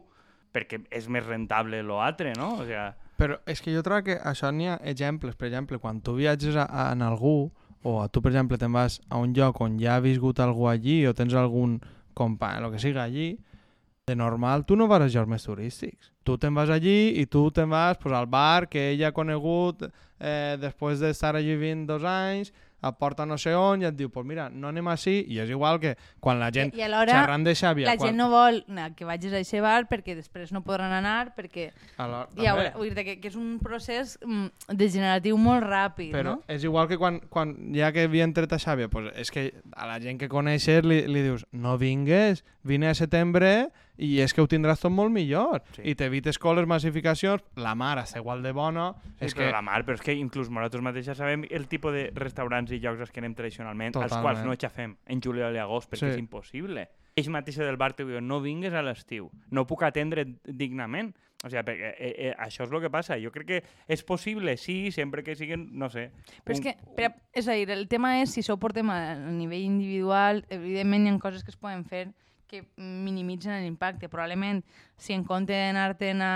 perquè 0.49 0.81
és 0.89 1.05
més 1.13 1.25
rentable 1.27 1.83
l'altre, 1.85 2.33
no? 2.37 2.55
O 2.63 2.65
sigui, 2.65 2.87
Però 3.19 3.35
és 3.51 3.59
que 3.59 3.73
jo 3.75 3.83
trobo 3.83 4.05
que 4.07 4.15
això 4.23 4.49
n'hi 4.55 4.69
ha 4.71 4.77
exemples. 4.87 5.35
Per 5.35 5.49
exemple, 5.49 5.77
quan 5.83 5.99
tu 6.01 6.15
viatges 6.15 6.55
a, 6.55 6.63
a, 6.65 6.85
en 6.95 7.03
algú, 7.03 7.51
o 7.83 7.99
a 8.01 8.07
tu, 8.07 8.21
per 8.23 8.31
exemple, 8.31 8.57
te'n 8.57 8.71
vas 8.71 8.99
a 9.11 9.19
un 9.19 9.33
lloc 9.35 9.59
on 9.61 9.75
ja 9.79 9.97
ha 9.97 10.03
viscut 10.03 10.39
algú 10.39 10.69
allí, 10.71 11.01
o 11.05 11.13
tens 11.13 11.35
algun 11.35 11.81
company, 12.15 12.63
el 12.63 12.71
que 12.71 12.79
siga 12.79 13.03
allí, 13.03 13.33
de 14.09 14.17
normal 14.17 14.65
tu 14.65 14.75
no 14.75 14.89
vas 14.89 15.05
a 15.05 15.09
llocs 15.11 15.29
més 15.29 15.45
turístics. 15.45 16.11
Tu 16.25 16.37
te'n 16.41 16.55
vas 16.57 16.71
allí 16.73 17.21
i 17.21 17.27
tu 17.29 17.45
te'n 17.53 17.69
vas 17.69 18.01
pues, 18.01 18.15
al 18.15 18.27
bar 18.27 18.67
que 18.69 18.89
ell 18.91 19.05
ha 19.05 19.13
conegut 19.13 19.85
eh, 19.85 20.57
després 20.59 20.99
d'estar 20.99 21.35
allí 21.37 21.55
20 21.55 21.87
dos 21.89 22.03
anys, 22.03 22.51
et 22.79 22.95
porta 22.99 23.25
no 23.27 23.37
sé 23.37 23.53
on 23.57 23.81
i 23.83 23.87
et 23.89 23.95
diu, 23.97 24.09
pues 24.11 24.25
mira, 24.27 24.47
no 24.49 24.69
anem 24.69 24.87
així, 24.91 25.17
i 25.27 25.39
és 25.43 25.49
igual 25.51 25.79
que 25.83 25.95
quan 26.23 26.39
la 26.39 26.49
gent, 26.55 26.71
I, 26.75 26.79
i 26.79 26.85
alhora 26.87 27.17
xerrant 27.17 27.43
de 27.43 27.55
Xàbia... 27.59 27.87
la 27.89 27.95
quan... 27.99 28.07
gent 28.07 28.19
no 28.19 28.29
vol 28.31 28.61
anar, 28.71 28.89
que 28.95 29.07
vagis 29.07 29.33
a 29.33 29.41
aquest 29.41 29.63
bar 29.63 29.81
perquè 29.89 30.15
després 30.15 30.53
no 30.55 30.63
podran 30.65 30.93
anar 30.95 31.33
perquè 31.35 31.69
Alhora, 31.97 32.29
hi 32.39 32.47
haurà, 32.47 32.69
també. 32.69 32.79
vull 32.79 32.95
dir 32.95 33.05
que, 33.09 33.17
que 33.19 33.31
és 33.31 33.37
un 33.39 33.57
procés 33.63 34.15
mm, 34.23 34.71
degeneratiu 34.79 35.39
molt 35.39 35.65
ràpid, 35.67 36.13
Però 36.15 36.37
no? 36.37 36.43
és 36.47 36.63
igual 36.67 36.87
que 36.91 36.99
quan, 37.01 37.19
quan 37.31 37.55
ja 37.75 37.91
que 37.95 38.07
havien 38.07 38.33
tret 38.35 38.55
a 38.55 38.61
Xàbia, 38.61 38.87
pues 38.91 39.11
és 39.19 39.33
que 39.35 39.49
a 39.75 39.89
la 39.89 39.99
gent 39.99 40.21
que 40.21 40.31
coneixes 40.31 40.87
li, 40.87 41.03
li 41.11 41.25
dius 41.25 41.45
no 41.51 41.75
vingues, 41.81 42.45
vine 42.69 42.87
a 42.91 42.93
setembre 42.95 43.69
i 43.99 44.19
és 44.23 44.31
que 44.33 44.39
ho 44.43 44.47
tindràs 44.47 44.79
tot 44.79 44.93
molt 44.93 45.11
millor. 45.11 45.63
Sí. 45.75 45.81
I 45.91 45.95
t'evites 45.99 46.37
coles, 46.39 46.67
massificacions, 46.69 47.43
la 47.59 47.73
mar 47.75 47.97
està 47.99 48.21
igual 48.21 48.43
de 48.45 48.53
bona. 48.55 48.91
Sí, 49.17 49.25
és 49.27 49.33
però 49.35 49.49
que 49.49 49.51
la 49.57 49.63
mar, 49.65 49.81
però 49.87 49.97
és 49.97 50.05
que 50.05 50.13
inclús 50.15 50.47
nosaltres 50.53 50.85
mateixos 50.85 51.17
sabem 51.19 51.43
el 51.49 51.67
tipus 51.67 51.91
de 51.97 52.05
restaurants 52.15 52.71
i 52.71 52.79
llocs 52.79 53.01
als 53.01 53.11
que 53.11 53.19
anem 53.19 53.33
tradicionalment, 53.35 53.95
als 53.97 54.05
Totalment. 54.13 54.23
quals 54.23 54.45
no 54.45 54.53
aixafem 54.55 54.95
en 55.07 55.21
juliol 55.25 55.55
i 55.57 55.59
agost, 55.59 55.89
perquè 55.91 56.05
Sí. 56.07 56.13
és 56.15 56.21
impossible. 56.21 56.87
Ells 57.17 57.27
mateixos 57.33 57.65
del 57.65 57.75
bar 57.75 57.91
te 57.97 58.05
diuen, 58.05 58.25
no 58.27 58.39
vingues 58.39 58.71
a 58.73 58.81
l'estiu, 58.85 59.29
no 59.51 59.65
puc 59.67 59.83
atendre 59.83 60.23
dignament. 60.45 61.15
O 61.43 61.47
sigui, 61.49 61.63
perquè, 61.63 61.89
eh, 61.97 62.15
eh, 62.29 62.33
això 62.37 62.65
és 62.65 62.71
el 62.71 62.81
que 62.83 62.89
passa. 62.91 63.15
Jo 63.19 63.31
crec 63.31 63.47
que 63.47 63.63
és 63.87 64.03
possible, 64.03 64.57
sí, 64.57 64.91
sempre 64.91 65.23
que 65.23 65.35
siguin, 65.35 65.69
no 65.71 65.89
sé... 65.89 66.11
Però 66.43 66.51
és 66.51 66.59
un- 66.59 66.63
que, 66.65 66.73
per, 66.97 67.05
a- 67.05 67.15
és 67.33 67.47
a 67.47 67.53
dir, 67.53 67.69
el 67.71 67.87
tema 67.87 68.21
és 68.21 68.31
si 68.33 68.41
això 68.41 68.53
ho 68.57 68.59
portem 68.59 68.89
a, 68.91 69.13
a 69.13 69.31
nivell 69.31 69.63
individual, 69.63 70.43
evidentment 70.49 71.07
hi 71.07 71.09
ha 71.13 71.19
coses 71.19 71.43
que 71.45 71.51
es 71.51 71.57
poden 71.57 71.85
fer 71.85 72.09
que 72.49 72.63
minimitzen 72.81 73.61
l'impacte. 73.63 74.09
Probablement, 74.09 74.63
si 74.97 75.13
en 75.13 75.23
compte 75.23 75.53
d'anar-te'n 75.53 76.21
a, 76.25 76.33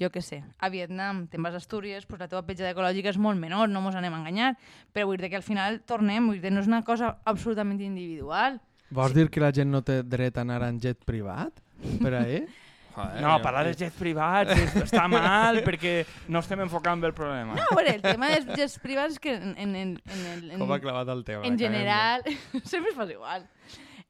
jo 0.00 0.08
què 0.10 0.22
sé, 0.24 0.42
a 0.58 0.68
Vietnam, 0.72 1.26
te'n 1.30 1.42
vas 1.44 1.54
a 1.54 1.60
Astúries, 1.62 2.06
pues 2.08 2.20
la 2.20 2.28
teva 2.28 2.42
petjada 2.48 2.72
ecològica 2.74 3.12
és 3.12 3.18
molt 3.20 3.38
menor, 3.40 3.68
no 3.70 3.82
mos 3.84 3.94
anem 3.98 4.14
a 4.16 4.20
enganyar. 4.24 4.54
Però 4.92 5.06
vull 5.10 5.20
dir 5.20 5.30
que 5.30 5.38
al 5.38 5.46
final 5.46 5.80
tornem, 5.86 6.26
vull 6.32 6.40
dir, 6.42 6.50
no 6.52 6.60
és 6.64 6.68
una 6.70 6.82
cosa 6.84 7.18
absolutament 7.24 7.80
individual. 7.80 8.58
vols 8.90 9.12
dir 9.14 9.28
que 9.30 9.38
la 9.40 9.52
gent 9.54 9.70
no 9.70 9.84
té 9.86 10.00
dret 10.02 10.36
a 10.36 10.42
anar 10.42 10.64
en 10.66 10.80
jet 10.82 10.98
privat 11.06 11.60
per 12.02 12.14
ahir? 12.24 12.48
Joder, 12.90 13.20
No, 13.22 13.36
parlar 13.38 13.60
de 13.68 13.74
jets 13.78 13.94
privats 13.94 14.50
és, 14.50 14.72
està 14.82 15.04
mal 15.08 15.60
perquè 15.62 15.92
no 16.26 16.40
estem 16.42 16.58
enfocant 16.64 16.98
bé 17.00 17.06
el 17.06 17.14
problema. 17.14 17.54
No, 17.54 17.62
a 17.70 17.76
veure, 17.78 17.92
el 17.94 18.02
tema 18.02 18.32
dels 18.32 18.48
jets 18.58 18.74
privats 18.82 19.14
és 19.14 19.20
que 19.22 19.36
en, 19.36 19.52
en, 19.56 19.76
en, 19.78 19.92
en, 20.10 20.24
el- 20.32 20.50
en, 20.50 20.58
Com 20.58 20.72
ha 20.74 20.80
clavat 20.82 21.08
el 21.14 21.22
tema? 21.24 21.46
en 21.46 21.56
general, 21.56 22.26
sempre 22.64 22.90
es 22.90 22.96
fa 22.98 23.06
igual. 23.06 23.46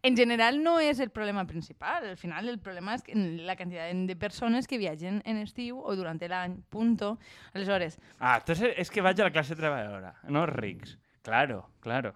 En 0.03 0.17
general 0.17 0.63
no 0.63 0.79
és 0.81 0.99
el 1.01 1.11
problema 1.11 1.45
principal. 1.47 2.05
Al 2.09 2.17
final 2.17 2.49
el 2.49 2.59
problema 2.59 2.95
és 2.95 3.05
la 3.45 3.57
quantitat 3.57 3.93
de 4.09 4.17
persones 4.17 4.67
que 4.67 4.79
viatgen 4.79 5.23
en 5.27 5.37
estiu 5.43 5.79
o 5.85 5.95
durant 5.97 6.21
l'any, 6.23 6.63
punto. 6.71 7.19
Aleshores, 7.55 7.99
Ah, 8.19 8.39
entonces 8.39 8.75
es 8.77 8.91
que 8.91 9.01
vaig 9.03 9.21
a 9.21 9.25
la 9.25 9.31
clase 9.33 9.55
treballadora, 9.57 10.15
no 10.25 10.47
rics. 10.47 10.99
Claro, 11.23 11.69
claro. 11.81 12.15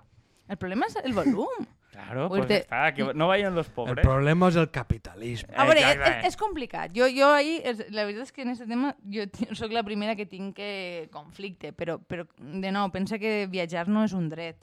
el 0.48 0.56
problema 0.58 0.86
és 0.86 0.96
el 1.04 1.12
volum. 1.12 1.48
Claro, 1.94 2.26
Pues 2.28 2.40
pues 2.40 2.48
te- 2.48 2.56
está, 2.64 2.92
que 2.92 3.04
no 3.14 3.28
vayan 3.28 3.54
los 3.54 3.68
El 3.68 3.72
pobres. 3.72 4.02
problema 4.04 4.48
és 4.48 4.56
el 4.56 4.68
capitalisme. 4.72 5.54
A 5.56 5.62
veure, 5.64 5.78
és, 5.80 5.94
és, 5.96 6.24
és 6.26 6.36
complicat. 6.36 6.90
Jo, 6.92 7.06
jo 7.06 7.28
ahir, 7.32 7.60
és, 7.64 7.84
la 7.94 8.02
veritat 8.02 8.24
és 8.26 8.32
que 8.32 8.42
en 8.42 8.48
aquest 8.50 8.66
tema 8.68 8.96
jo 9.06 9.22
sóc 9.54 9.70
la 9.70 9.84
primera 9.84 10.16
que 10.16 10.26
tinc 10.26 10.56
que 10.56 11.08
conflicte, 11.12 11.70
però, 11.72 12.00
però 12.02 12.26
de 12.36 12.72
nou, 12.74 12.90
pensa 12.90 13.16
que 13.22 13.46
viatjar 13.46 13.86
no 13.86 14.02
és 14.02 14.12
un 14.12 14.26
dret. 14.28 14.58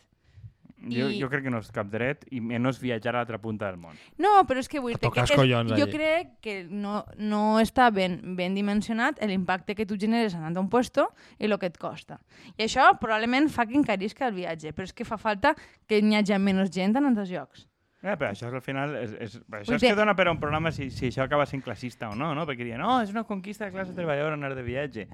Jo, 0.82 1.10
I- 1.14 1.20
jo 1.22 1.30
crec 1.30 1.44
que 1.46 1.52
no 1.54 1.60
és 1.62 1.70
cap 1.72 1.88
dret 1.94 2.26
i 2.34 2.40
menys 2.42 2.80
viatjar 2.82 3.14
a 3.14 3.20
l'altra 3.20 3.38
punta 3.38 3.68
del 3.70 3.78
món. 3.78 3.94
No, 4.18 4.32
però 4.50 4.58
és 4.64 4.68
que 4.68 4.80
vull 4.82 4.96
dir 4.96 5.12
que 5.14 5.36
collons 5.38 5.70
jo 5.78 5.84
allí. 5.86 5.92
crec 5.94 6.32
que 6.42 6.56
no, 6.66 7.06
no 7.18 7.60
està 7.62 7.92
ben, 7.94 8.36
ben 8.36 8.56
dimensionat 8.58 9.22
l'impacte 9.22 9.76
que 9.76 9.86
tu 9.86 9.96
generes 10.00 10.34
anant 10.34 10.58
a 10.58 10.60
un 10.60 10.70
puesto 10.70 11.12
i 11.38 11.46
el 11.46 11.58
que 11.60 11.68
et 11.70 11.78
costa. 11.78 12.20
I 12.58 12.64
això 12.66 12.98
probablement 13.00 13.50
fa 13.50 13.68
que 13.68 13.78
encarisca 13.78 14.28
el 14.28 14.34
viatge, 14.34 14.74
però 14.74 14.84
és 14.90 14.94
que 14.94 15.06
fa 15.06 15.18
falta 15.22 15.54
que 15.88 16.02
n'hi 16.02 16.16
hagi 16.18 16.40
menys 16.40 16.72
gent 16.74 16.98
en 16.98 17.06
altres 17.06 17.30
llocs. 17.30 17.68
Eh, 18.02 18.16
però 18.18 18.32
això 18.32 18.48
és, 18.50 18.54
al 18.58 18.64
final 18.66 18.96
és, 18.98 19.12
és, 19.14 19.36
això 19.52 19.76
és 19.76 19.82
que 19.86 19.94
dona 19.94 20.16
per 20.18 20.26
a 20.28 20.32
un 20.32 20.40
programa 20.40 20.72
si, 20.72 20.90
si 20.90 21.12
això 21.12 21.22
acaba 21.22 21.46
sent 21.46 21.62
classista 21.62 22.10
o 22.10 22.16
no, 22.16 22.34
no? 22.34 22.48
Perquè 22.50 22.66
diuen, 22.66 22.82
no, 22.82 22.96
és 23.04 23.12
una 23.14 23.24
conquista 23.30 23.66
de 23.68 23.72
classe 23.76 23.94
treballadora 23.94 24.34
anar 24.34 24.56
de 24.56 24.64
viatge. 24.66 25.08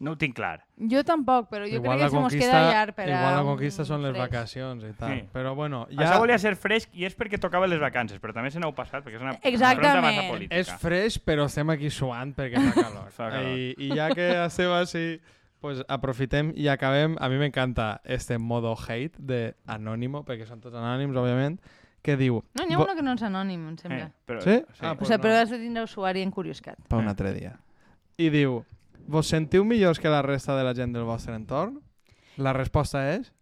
No 0.00 0.12
ho 0.12 0.16
tinc 0.16 0.36
clar. 0.36 0.60
Jo 0.78 1.00
tampoc, 1.02 1.48
però 1.50 1.66
jo 1.66 1.80
igual 1.80 1.98
crec 1.98 2.04
que 2.06 2.10
se 2.14 2.20
mos 2.22 2.32
queda 2.34 2.58
llarg 2.70 2.94
per 2.94 3.08
igual 3.08 3.34
la 3.34 3.42
conquista 3.42 3.84
són 3.84 4.02
les 4.04 4.12
fresc. 4.14 4.20
vacacions 4.30 4.84
i 4.86 4.92
tal. 4.94 5.10
Sí. 5.10 5.24
Però 5.32 5.54
bueno, 5.58 5.86
Ja... 5.90 6.04
Això 6.04 6.20
volia 6.22 6.36
ser 6.38 6.54
fresc 6.54 6.92
i 6.94 7.04
és 7.04 7.16
perquè 7.18 7.40
tocava 7.42 7.66
les 7.66 7.80
vacances, 7.82 8.20
però 8.22 8.32
també 8.32 8.52
se 8.54 8.60
n'heu 8.62 8.70
passat, 8.76 9.02
perquè 9.02 9.16
és 9.18 9.22
una 9.24 9.32
Exactament. 9.42 9.80
pregunta 9.80 10.02
massa 10.06 10.28
política. 10.30 10.54
és 10.60 10.70
fresc, 10.78 11.24
però 11.26 11.46
estem 11.50 11.70
aquí 11.74 11.90
suant 11.90 12.30
perquè 12.36 12.62
fa 12.62 12.76
calor. 12.82 13.10
Fa 13.18 13.30
calor. 13.32 13.50
I, 13.58 13.74
I 13.78 13.90
ja 13.96 14.08
que 14.14 14.28
estem 14.44 14.70
així, 14.70 15.20
pues 15.58 15.82
aprofitem 15.88 16.52
i 16.54 16.68
acabem. 16.70 17.16
A 17.18 17.28
mi 17.28 17.38
m'encanta 17.42 18.00
este 18.04 18.38
modo 18.38 18.76
hate 18.78 19.18
de 19.18 19.56
anònimo, 19.66 20.22
perquè 20.24 20.46
són 20.46 20.60
tots 20.62 20.76
anònims, 20.78 21.16
òbviament, 21.18 21.58
que 22.06 22.14
diu... 22.16 22.44
No, 22.54 22.62
n'hi 22.64 22.74
ha 22.74 22.78
uno 22.78 22.94
que 22.94 23.02
no 23.02 23.16
és 23.18 23.22
anònim, 23.26 23.66
em 23.72 23.76
sembla. 23.82 24.04
Eh, 24.06 24.12
però, 24.24 24.40
Sí? 24.46 24.60
sí. 24.78 24.86
Ah, 24.86 24.92
o 24.92 24.96
pues 24.96 25.08
sigui, 25.10 25.18
no. 25.18 25.22
però 25.26 25.42
has 25.42 25.50
de 25.50 25.58
tindre 25.58 25.82
usuari 25.82 26.22
en 26.22 26.30
Curioscat. 26.30 26.78
per 26.86 26.98
un 27.02 27.08
altre 27.10 27.34
dia. 27.34 27.56
I 28.16 28.30
diu, 28.30 28.60
vos 29.08 29.30
sentiu 29.32 29.64
millors 29.64 29.98
que 29.98 30.12
la 30.12 30.22
resta 30.22 30.56
de 30.56 30.64
la 30.66 30.74
gent 30.76 30.92
del 30.94 31.08
vostre 31.08 31.34
entorn? 31.34 31.80
La 32.38 32.52
resposta 32.54 33.02
és... 33.10 33.32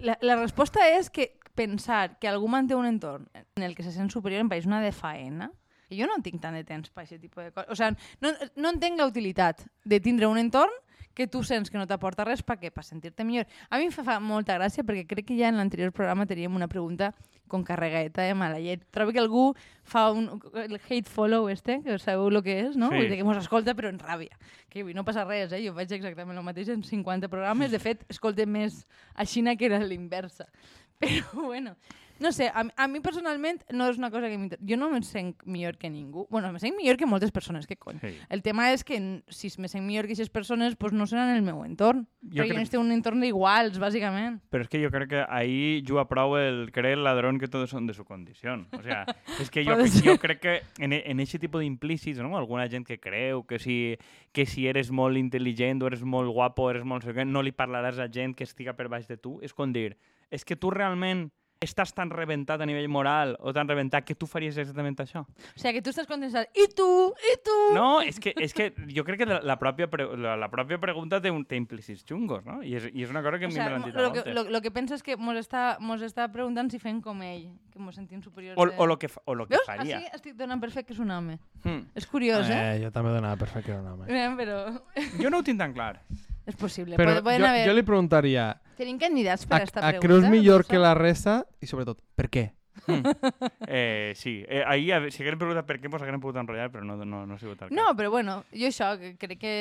La, 0.00 0.16
la 0.22 0.36
resposta 0.38 0.84
és 0.86 1.10
que 1.10 1.34
pensar 1.56 2.18
que 2.20 2.28
algú 2.28 2.48
manté 2.52 2.76
un 2.76 2.86
entorn 2.86 3.26
en 3.34 3.64
el 3.64 3.74
que 3.74 3.82
se 3.82 3.92
sent 3.92 4.12
superior 4.12 4.44
em 4.44 4.50
pareix 4.52 4.68
una 4.68 4.82
de 4.84 4.92
faena. 4.92 5.50
Jo 5.90 6.08
no 6.08 6.18
tinc 6.22 6.40
tant 6.42 6.54
de 6.56 6.64
temps 6.66 6.90
per 6.90 7.04
aquest 7.04 7.22
tipus 7.22 7.44
de 7.44 7.52
coses. 7.54 7.70
O 7.72 7.78
sigui, 7.78 7.96
no, 8.22 8.32
no 8.60 8.72
entenc 8.74 9.00
la 9.00 9.06
utilitat 9.08 9.64
de 9.84 10.00
tindre 10.02 10.28
un 10.30 10.38
entorn 10.38 10.72
que 11.16 11.26
tu 11.26 11.40
sents 11.42 11.72
que 11.72 11.80
no 11.80 11.86
t'aporta 11.88 12.26
res 12.28 12.42
per 12.44 12.58
què? 12.60 12.68
Per 12.70 12.84
sentir-te 12.84 13.24
millor. 13.24 13.48
A 13.72 13.80
mi 13.80 13.88
em 13.88 13.94
fa, 13.94 14.04
fa 14.04 14.18
molta 14.20 14.58
gràcia 14.58 14.84
perquè 14.84 15.06
crec 15.08 15.30
que 15.30 15.38
ja 15.38 15.48
en 15.48 15.56
l'anterior 15.56 15.94
programa 15.96 16.28
teníem 16.28 16.54
una 16.54 16.68
pregunta 16.68 17.14
con 17.48 17.64
carregadeta 17.64 18.22
de 18.22 18.34
mala 18.36 18.60
llet. 18.60 18.84
Trobo 18.92 19.14
que 19.16 19.22
algú 19.22 19.46
fa 19.82 20.10
un, 20.12 20.28
el 20.60 20.76
hate 20.76 21.08
follow 21.08 21.48
este, 21.48 21.80
que 21.82 21.96
sabeu 22.02 22.28
el 22.28 22.42
que 22.44 22.58
és, 22.66 22.76
no? 22.76 22.90
Sí. 22.92 23.00
Vull 23.00 23.08
dir 23.08 23.20
que 23.22 23.26
mos 23.26 23.40
escolta 23.40 23.74
però 23.78 23.88
en 23.88 24.00
ràbia. 24.02 24.36
Que 24.68 24.84
no 24.92 25.06
passa 25.08 25.24
res, 25.24 25.54
eh? 25.56 25.62
Jo 25.64 25.72
faig 25.74 25.96
exactament 25.96 26.36
el 26.36 26.44
mateix 26.44 26.68
en 26.74 26.84
50 26.84 27.32
programes. 27.32 27.72
De 27.72 27.80
fet, 27.80 28.04
escolte 28.12 28.44
més 28.44 28.84
a 29.14 29.24
Xina 29.24 29.56
que 29.56 29.70
era 29.70 29.80
l'inversa. 29.80 30.50
Però, 31.00 31.48
bueno, 31.48 31.76
no 32.20 32.32
sé, 32.32 32.48
a, 32.48 32.64
a 32.76 32.88
mi 32.88 33.00
personalment 33.00 33.62
no 33.72 33.88
és 33.90 33.98
una 33.98 34.10
cosa 34.10 34.28
que 34.30 34.38
m'interessa. 34.38 34.64
Jo 34.68 34.76
no 34.76 34.90
me 34.90 35.02
sent 35.02 35.34
millor 35.44 35.76
que 35.78 35.90
ningú. 35.90 36.26
Bueno, 36.30 36.52
me 36.52 36.58
sent 36.60 36.76
millor 36.76 36.96
que 36.96 37.06
moltes 37.06 37.30
persones, 37.32 37.66
que 37.66 37.76
cony. 37.76 37.98
Sí. 38.00 38.14
El 38.30 38.42
tema 38.42 38.70
és 38.72 38.84
que 38.84 39.22
si 39.28 39.50
me 39.58 39.68
sent 39.68 39.84
millor 39.84 40.06
que 40.06 40.12
aquestes 40.14 40.30
persones, 40.30 40.76
pues 40.76 40.92
no 40.92 41.06
seran 41.06 41.34
el 41.36 41.42
meu 41.42 41.64
entorn. 41.64 42.06
Jo 42.22 42.42
Jo 42.42 42.42
perquè 42.42 42.46
crec- 42.46 42.52
jo 42.52 42.58
necessito 42.58 42.80
un 42.80 42.92
entorn 42.92 43.20
d'iguals, 43.20 43.78
bàsicament. 43.78 44.40
Pero 44.50 44.62
es 44.64 44.68
que 44.68 44.80
yo 44.80 44.90
creo 44.90 45.06
que 45.08 45.24
ahí 45.28 45.82
juga 45.86 46.08
prou 46.08 46.36
el 46.38 46.72
creer 46.72 46.98
el 46.98 47.04
ladrón 47.04 47.38
que 47.38 47.48
todos 47.48 47.70
son 47.70 47.86
de 47.86 47.94
su 47.94 48.04
condición. 48.04 48.68
O 48.72 48.82
sea, 48.82 49.04
es 49.40 49.50
que 49.50 49.62
Puede 49.64 49.88
yo 50.02 50.18
creo 50.18 50.40
que 50.40 50.62
en, 50.78 50.92
e- 50.92 51.04
en 51.06 51.20
ese 51.20 51.38
tipo 51.38 51.58
de 51.58 51.66
implícits, 51.66 52.18
¿no? 52.18 52.36
Alguna 52.36 52.68
gent 52.68 52.86
que 52.86 52.98
creu 52.98 53.44
que 53.46 53.58
si, 53.58 53.96
que 54.32 54.46
si 54.46 54.66
eres 54.66 54.90
molt 54.90 55.16
intel·ligent 55.16 55.82
o 55.82 55.86
eres 55.86 56.02
molt 56.02 56.30
guapo 56.32 56.70
eres 56.70 56.84
molt... 56.84 57.04
no 57.26 57.42
li 57.42 57.52
parlaràs 57.52 57.98
a 57.98 58.08
gent 58.12 58.34
que 58.34 58.44
estiga 58.44 58.72
per 58.74 58.88
baix 58.88 59.06
de 59.06 59.16
tu. 59.16 59.38
És 59.42 59.52
com 59.54 59.72
dir, 59.72 59.96
és 60.30 60.44
que 60.44 60.56
tu 60.56 60.70
realment 60.70 61.30
estàs 61.60 61.94
tan 61.96 62.10
rebentat 62.12 62.60
a 62.60 62.66
nivell 62.68 62.88
moral 62.92 63.34
o 63.40 63.52
tan 63.56 63.66
rebentat 63.68 64.04
que 64.04 64.14
tu 64.14 64.26
faries 64.28 64.58
exactament 64.60 64.98
això. 65.00 65.22
O 65.24 65.58
sigui, 65.58 65.72
que 65.78 65.82
tu 65.82 65.90
estàs 65.90 66.06
condensat. 66.06 66.50
I 66.54 66.66
tu? 66.76 66.86
I 67.16 67.36
tu? 67.44 67.54
No, 67.74 68.02
és 68.04 68.20
que, 68.20 68.34
és 68.36 68.52
que 68.52 68.68
jo 68.92 69.04
crec 69.08 69.22
que 69.22 69.26
la, 69.30 69.38
la, 69.40 69.56
pròpia, 69.58 69.88
pre, 69.88 70.04
la, 70.20 70.34
la 70.36 70.50
pròpia 70.52 70.76
pregunta 70.78 71.20
té, 71.24 71.30
un, 71.32 71.46
té 71.48 71.56
implícits 71.56 72.04
xungos, 72.04 72.44
no? 72.44 72.58
I 72.62 72.74
és, 72.76 72.90
i 72.92 73.06
és 73.06 73.10
una 73.10 73.22
cosa 73.24 73.38
que 73.40 73.46
a 73.46 73.48
O 73.48 73.52
mi 73.54 73.56
me 73.58 73.70
l'han 73.70 73.80
mo- 73.80 73.86
dit 73.88 73.96
a 73.96 74.02
lo, 74.04 74.12
que, 74.12 74.24
lo, 74.36 74.44
lo 74.52 74.60
que 74.60 74.70
pensa 74.70 74.94
és 74.98 75.02
que 75.02 75.16
mos 75.16 75.36
està, 75.40 75.78
mos 75.80 76.02
està 76.04 76.28
preguntant 76.32 76.68
si 76.70 76.78
fem 76.78 77.00
com 77.00 77.22
ell, 77.24 77.48
que 77.72 77.78
mos 77.80 77.96
sentim 77.96 78.20
superiors. 78.22 78.58
O, 78.60 78.66
de- 78.68 78.76
o, 78.76 78.86
lo 78.86 78.98
que, 78.98 79.08
fa- 79.08 79.22
o 79.24 79.34
lo 79.34 79.46
que 79.48 79.56
Veus? 79.56 79.66
faria. 79.66 79.96
Així 80.02 80.12
estic 80.20 80.36
donant 80.36 80.60
per 80.60 80.70
fet 80.76 80.86
que 80.86 80.92
és 80.92 81.00
un 81.00 81.10
home. 81.10 81.38
Hmm. 81.64 81.86
És 81.96 82.06
curiós, 82.06 82.46
eh? 82.52 82.60
Eh, 82.76 82.78
jo 82.84 82.92
també 82.92 83.16
donava 83.16 83.36
per 83.40 83.48
fer 83.48 83.64
que 83.64 83.72
era 83.72 83.80
un 83.80 83.88
home. 83.94 84.06
eh? 84.12 84.28
Però 84.36 84.60
Jo 85.22 85.30
no 85.32 85.40
ho 85.40 85.42
tinc 85.42 85.58
tan 85.58 85.72
clar. 85.72 86.02
és 86.46 86.54
possible. 86.54 86.94
Però 87.00 87.16
poden 87.24 87.40
jo, 87.42 87.46
haver... 87.48 87.64
jo 87.66 87.72
li 87.74 87.82
preguntaria, 87.82 88.52
Tenim 88.76 88.98
candidats 89.00 89.46
per 89.48 89.58
a, 89.58 89.64
a 89.64 89.68
esta 89.68 89.80
a 89.80 89.88
pregunta? 89.88 90.06
creus 90.06 90.28
millor 90.30 90.66
que 90.68 90.78
la 90.78 90.94
resta? 90.94 91.40
I 91.60 91.68
sobretot, 91.70 92.02
per 92.14 92.28
què? 92.32 92.50
Eh, 93.66 94.12
sí, 94.14 94.44
eh, 94.46 94.62
ahir, 94.66 95.10
si 95.10 95.22
haguem 95.22 95.38
preguntat 95.40 95.66
per 95.66 95.78
què, 95.80 95.88
doncs 95.88 96.04
haguem 96.04 96.20
pogut 96.22 96.36
enrotllar, 96.38 96.68
però 96.70 96.84
no, 96.86 96.96
no, 97.02 97.24
no 97.26 97.34
ha 97.34 97.40
sigut 97.40 97.56
el 97.56 97.70
cas. 97.70 97.74
No, 97.74 97.88
però 97.98 98.12
bueno, 98.12 98.42
jo 98.52 98.68
això, 98.68 98.92
que 99.00 99.16
crec 99.18 99.40
que 99.40 99.54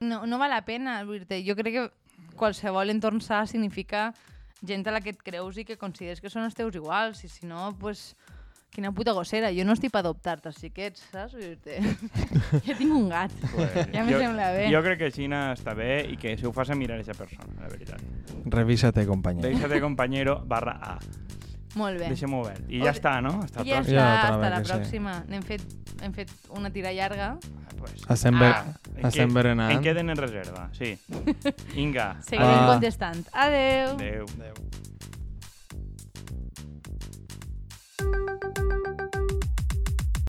no, 0.00 0.22
no 0.26 0.38
val 0.40 0.54
la 0.54 0.62
pena. 0.64 1.00
dir-te. 1.04 1.42
Jo 1.46 1.56
crec 1.58 1.76
que 1.76 1.86
qualsevol 2.40 2.92
entorn 2.92 3.20
sa 3.20 3.42
significa 3.46 4.10
gent 4.66 4.86
a 4.86 4.94
la 4.94 5.00
que 5.00 5.14
et 5.14 5.22
creus 5.24 5.58
i 5.58 5.66
que 5.68 5.78
consideres 5.80 6.20
que 6.20 6.30
són 6.32 6.46
els 6.46 6.56
teus 6.56 6.76
iguals, 6.76 7.24
i 7.24 7.28
si 7.32 7.46
no, 7.48 7.70
pues, 7.80 8.14
quina 8.70 8.92
puta 8.92 9.12
gossera. 9.12 9.50
Jo 9.52 9.64
no 9.66 9.72
estic 9.76 9.90
per 9.92 10.00
adoptar-te 10.04 10.48
els 10.50 10.58
xiquets, 10.62 11.02
saps? 11.12 11.34
Vull 11.34 11.42
dir-te. 11.42 11.80
jo 12.66 12.76
tinc 12.78 12.92
un 12.94 13.08
gat. 13.10 13.32
Pues, 13.54 13.88
Ja 13.92 14.04
me 14.04 14.12
jo, 14.12 14.18
sembla 14.22 14.50
bé. 14.54 14.68
Jo 14.72 14.82
crec 14.86 14.98
que 15.04 15.10
Xina 15.14 15.52
està 15.54 15.74
bé 15.74 16.06
i 16.10 16.16
que 16.16 16.36
si 16.38 16.46
ho 16.46 16.52
fas 16.52 16.70
a 16.70 16.76
mirar 16.78 17.00
aquesta 17.00 17.14
persona, 17.18 17.50
la 17.60 17.68
veritat. 17.68 18.00
Revísate, 18.46 19.06
companyero. 19.06 19.48
Deixa-te 19.48 19.80
compañero 19.80 20.40
barra 20.46 20.78
A. 20.80 20.98
Molt 21.78 22.00
bé. 22.00 22.08
Deixem-ho 22.10 22.40
obert. 22.42 22.64
I 22.68 22.80
O- 22.80 22.84
ja 22.88 22.90
està, 22.94 23.20
no? 23.22 23.36
Està 23.46 23.62
I 23.62 23.70
ja 23.70 23.80
està, 23.84 23.92
Ja 23.94 24.06
hasta 24.28 24.48
la 24.50 24.56
que 24.58 24.64
sí. 24.64 24.72
pròxima. 24.72 25.12
N'hem 25.30 25.42
fet, 25.46 25.62
hem 26.02 26.12
fet 26.16 26.30
una 26.50 26.70
tira 26.74 26.90
llarga. 26.92 27.36
Pues. 27.78 27.92
Estem, 28.10 28.38
ver 28.38 28.50
Ah, 28.52 28.64
en 28.96 29.06
estem 29.06 29.32
berenant. 29.32 29.70
En 29.72 29.80
queden 29.82 30.10
en 30.10 30.16
reserva, 30.18 30.68
sí. 30.76 30.98
Vinga. 31.74 32.16
Seguirem 32.22 32.58
Ah. 32.64 32.66
contestant. 32.74 33.22
Adeu. 33.32 33.94
Adéu. 33.94 34.26
Adéu. 34.36 34.54